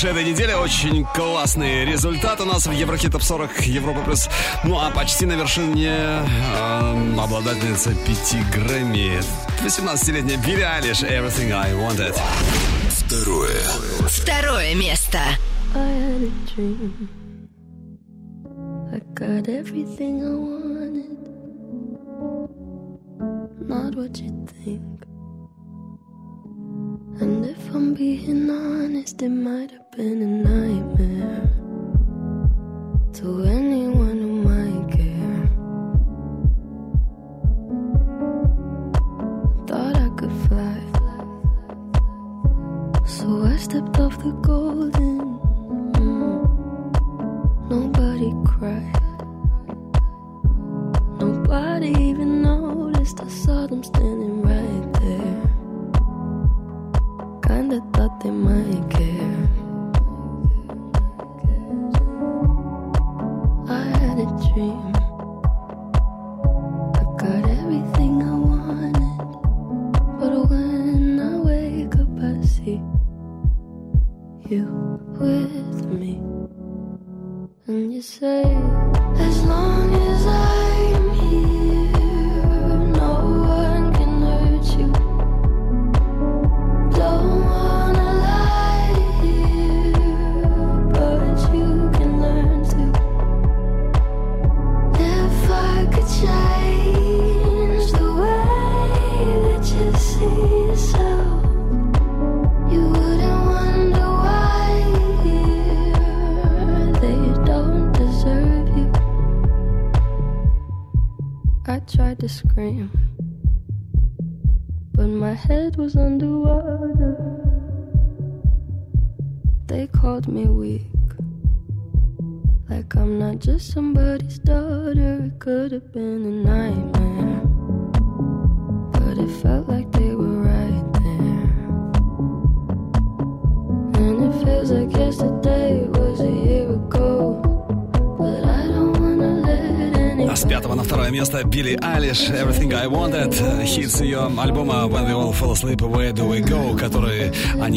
Финише 0.00 0.08
этой 0.08 0.24
недели. 0.24 0.52
Очень 0.52 1.04
классный 1.04 1.84
результат 1.84 2.40
у 2.40 2.44
нас 2.44 2.66
в 2.66 2.72
Еврохит 2.72 3.12
Топ 3.12 3.22
40 3.22 3.66
Европа 3.66 4.02
Плюс. 4.02 4.28
Ну 4.64 4.78
а 4.78 4.90
почти 4.90 5.26
на 5.26 5.32
вершине 5.32 5.88
э, 5.88 7.16
обладательница 7.18 7.90
5 7.94 8.36
Грэмми. 8.50 9.20
18-летняя 9.64 10.38
Билли 10.38 10.62
Алиш 10.62 11.02
Everything 11.02 11.52
I 11.52 11.72
Wanted. 11.72 12.18
Второе. 12.88 13.60
Второе 14.08 14.74
место. 14.74 15.18
I 15.74 15.78
had 15.78 16.22
a 16.22 16.54
dream. 16.54 17.08
I 18.92 19.00
got 19.14 19.48
everything 19.48 20.22
I 20.22 20.34
wanted. 20.34 20.49
cry. 48.44 48.99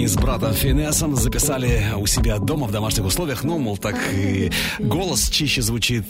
Они 0.04 0.10
с 0.10 0.16
братом 0.16 0.54
Финесом 0.54 1.16
записали 1.16 1.82
у 1.96 2.06
себя 2.08 2.38
дома 2.38 2.68
в 2.68 2.72
домашних 2.72 3.06
условиях. 3.06 3.46
Ну, 3.46 3.58
мол, 3.58 3.78
так 3.78 3.96
и 4.14 4.52
голос 4.80 5.30
чище 5.30 5.62
звучит. 5.62 6.06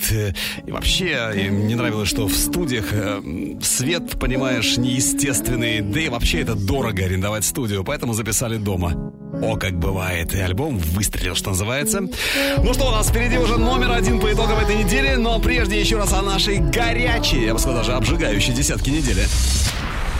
И 0.66 0.72
вообще 0.72 1.32
им 1.36 1.68
не 1.68 1.76
нравилось, 1.76 2.10
что 2.10 2.26
в 2.26 2.36
студиях 2.36 2.86
э, 2.92 3.22
свет, 3.62 4.20
понимаешь, 4.20 4.78
неестественный. 4.78 5.82
Да 5.82 6.00
и 6.00 6.10
вообще 6.10 6.42
это 6.42 6.56
дорого 6.56 7.06
арендовать 7.06 7.46
студию, 7.46 7.84
поэтому 7.84 8.14
записали 8.14 8.58
дома. 8.58 9.14
О, 9.44 9.58
как 9.58 9.78
бывает. 9.78 10.34
И 10.34 10.40
альбом 10.40 10.80
выстрелил, 10.80 11.36
что 11.36 11.52
называется. 11.52 12.02
Ну 12.02 12.74
что, 12.74 12.88
у 12.88 12.92
нас 12.92 13.10
впереди 13.10 13.38
уже 13.38 13.58
номер 13.58 13.92
один 13.92 14.20
по 14.20 14.34
итогам 14.34 14.58
этой 14.58 14.84
недели, 14.84 15.14
но 15.18 15.40
прежде 15.40 15.80
еще 15.80 15.98
раз 15.98 16.14
о 16.14 16.24
нашей 16.24 16.58
горячей, 16.58 17.46
я 17.46 17.54
бы 17.54 17.60
сказал, 17.60 17.78
даже 17.78 17.94
обжигающей 17.94 18.54
десятки 18.54 18.90
недели. 18.90 19.28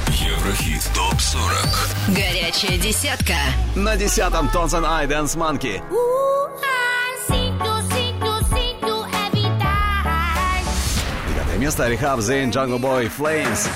Еврохит 0.10 0.73
ТОП-40 1.14 2.16
Горячая 2.16 2.78
десятка. 2.80 3.36
На 3.76 3.96
десятом 3.96 4.50
Tones 4.50 4.71
and 4.71 4.84
I 4.84 5.06
Dance 5.06 5.36
Monkey. 5.36 5.84
Девятое 11.30 11.58
место 11.60 11.88
R3hab 11.88 12.20
Zayn 12.20 12.50
Jungleboi 12.50 13.10
Flames. 13.10 13.68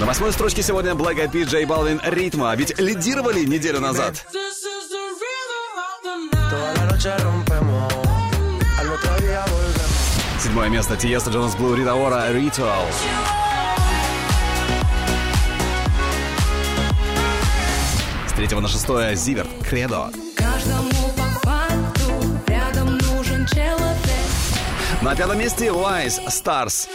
На 0.00 0.06
восьмой 0.06 0.32
строчке 0.32 0.62
сегодня 0.62 0.92
Black 0.92 1.16
Eyed 1.16 1.30
Peas, 1.30 1.50
J 1.50 1.64
Balvin, 1.64 2.00
Ritmo. 2.02 2.54
Ведь 2.56 2.78
лидировали 2.78 3.44
неделю 3.44 3.80
назад. 3.80 4.24
Седьмое 10.54 10.68
место 10.68 10.96
Тиеста 10.96 11.30
Джонас 11.30 11.56
Блу 11.56 11.74
Рита 11.74 11.96
Ора 11.96 12.30
Ritual. 12.30 12.86
С 18.28 18.32
третьего 18.34 18.60
на 18.60 18.68
шестое 18.68 19.16
Зиверт 19.16 19.48
Кредо. 19.68 20.12
На 25.02 25.16
пятом 25.16 25.38
месте 25.40 25.66
Wise 25.66 26.24
Stars. 26.28 26.86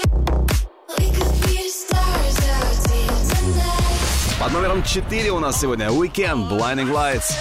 Под 4.40 4.54
номером 4.54 4.84
4 4.84 5.32
у 5.32 5.40
нас 5.40 5.60
сегодня 5.60 5.88
Weekend 5.88 6.50
Blinding 6.50 6.90
Lights. 6.94 7.34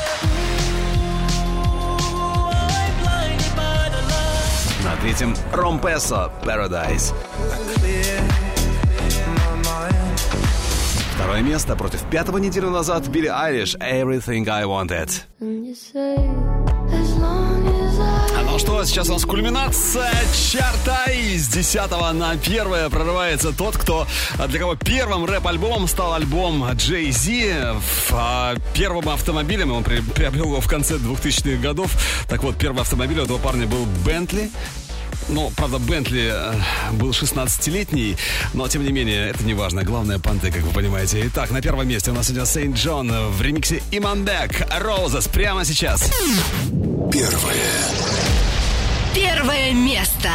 На 5.08 5.14
третьем 5.14 5.34
Ромпесо 5.54 6.30
Paradise. 6.44 7.14
Второе 11.14 11.40
место 11.40 11.76
против 11.76 12.02
пятого 12.10 12.36
неделю 12.36 12.68
назад 12.68 13.08
Билли 13.08 13.28
Айлиш 13.28 13.74
Everything 13.76 14.46
I 14.50 14.64
Wanted. 14.64 15.10
Ну 18.44 18.58
что, 18.58 18.84
сейчас 18.84 19.08
у 19.08 19.12
нас 19.14 19.24
кульминация 19.24 20.12
чарта. 20.52 21.10
И 21.10 21.38
с 21.38 21.48
10 21.48 21.90
на 22.12 22.36
первое 22.36 22.90
прорывается 22.90 23.56
тот, 23.56 23.78
кто 23.78 24.06
для 24.48 24.58
кого 24.60 24.74
первым 24.74 25.24
рэп-альбомом 25.24 25.88
стал 25.88 26.12
альбом 26.12 26.70
Джей 26.72 27.10
Зи. 27.12 27.54
Первым 28.74 29.08
автомобилем, 29.08 29.72
он 29.72 29.84
при- 29.84 30.00
приобрел 30.02 30.46
его 30.46 30.60
в 30.60 30.68
конце 30.68 30.96
2000-х 30.96 31.62
годов. 31.62 31.92
Так 32.28 32.42
вот, 32.42 32.56
первый 32.58 32.82
автомобиль 32.82 33.20
у 33.20 33.24
этого 33.24 33.38
парня 33.38 33.66
был 33.66 33.86
Бентли. 34.04 34.50
Ну, 35.28 35.52
правда, 35.56 35.78
Бентли 35.78 36.32
э, 36.32 36.54
был 36.92 37.10
16-летний, 37.10 38.16
но, 38.54 38.66
тем 38.68 38.84
не 38.84 38.92
менее, 38.92 39.28
это 39.28 39.44
не 39.44 39.54
важно. 39.54 39.84
Главное, 39.84 40.18
понты, 40.18 40.50
как 40.50 40.62
вы 40.62 40.70
понимаете. 40.70 41.22
Итак, 41.26 41.50
на 41.50 41.60
первом 41.60 41.86
месте 41.86 42.10
у 42.10 42.14
нас 42.14 42.26
сегодня 42.28 42.46
Saint 42.46 42.76
Jhn 42.76 43.12
в 43.30 43.42
ремиксе 43.42 43.82
Иманбек 43.90 44.66
Roses 44.70 45.28
прямо 45.28 45.64
сейчас. 45.64 46.10
Первое. 47.12 47.56
Первое 49.14 49.72
место. 49.72 50.30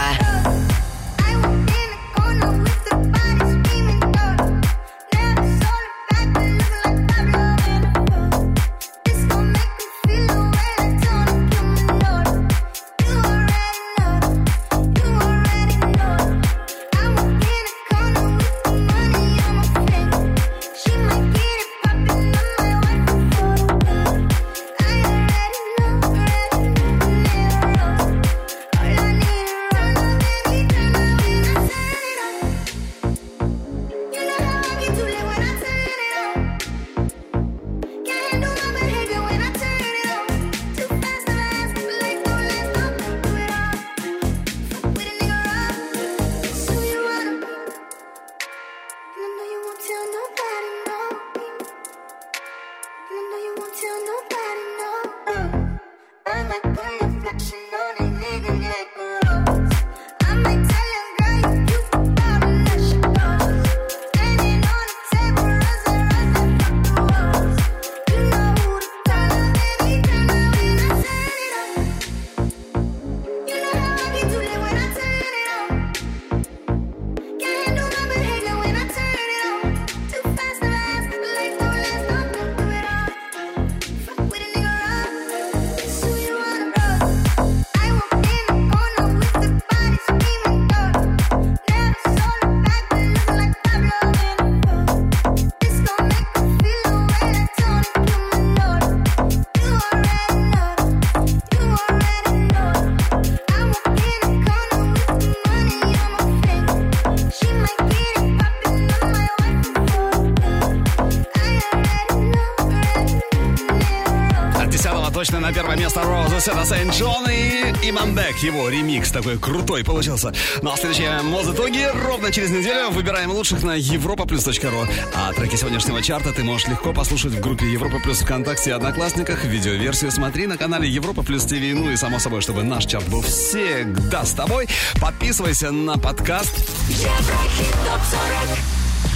Первое 115.94 116.04
место 116.04 116.04
Роузес 116.04 116.48
это 116.48 116.66
Saint 116.66 116.94
Jhn 116.94 117.28
и 117.30 117.90
Иманбек. 117.90 118.38
Его 118.38 118.70
ремикс 118.70 119.12
такой 119.12 119.38
крутой 119.38 119.84
получился. 119.84 120.34
Ну 120.62 120.72
а 120.72 120.78
следующие 120.78 121.22
муз-итоги 121.22 121.88
ровно 122.06 122.32
через 122.32 122.50
неделю 122.50 122.90
выбираем 122.90 123.32
лучших 123.32 123.64
на 123.64 123.78
europaplus.ru. 123.78 124.88
А 125.16 125.34
треки 125.34 125.56
сегодняшнего 125.56 126.02
чарта 126.02 126.32
ты 126.32 126.44
можешь 126.44 126.68
легко 126.68 126.94
послушать 126.94 127.34
в 127.34 127.40
группе 127.40 127.72
Европа 127.72 128.00
Плюс 128.00 128.20
ВКонтакте 128.20 128.72
и 128.72 128.74
Одноклассниках. 128.74 129.46
Видеоверсию 129.46 130.12
смотри 130.12 130.48
на 130.48 130.58
канале 130.58 130.88
Европа 130.88 131.24
Плюс 131.24 131.44
ТВ. 131.46 131.54
Ну 131.54 131.92
и 131.92 131.96
само 131.96 132.20
собой, 132.20 132.42
чтобы 132.42 132.64
наш 132.64 132.86
чарт 132.86 133.08
был 133.10 133.22
всегда 133.22 134.26
с 134.26 134.34
тобой, 134.34 134.68
подписывайся 135.02 135.72
на 135.72 135.98
подкаст 135.98 136.56
Еврохит 136.90 137.72
топ 137.86 138.02
40 138.48 138.83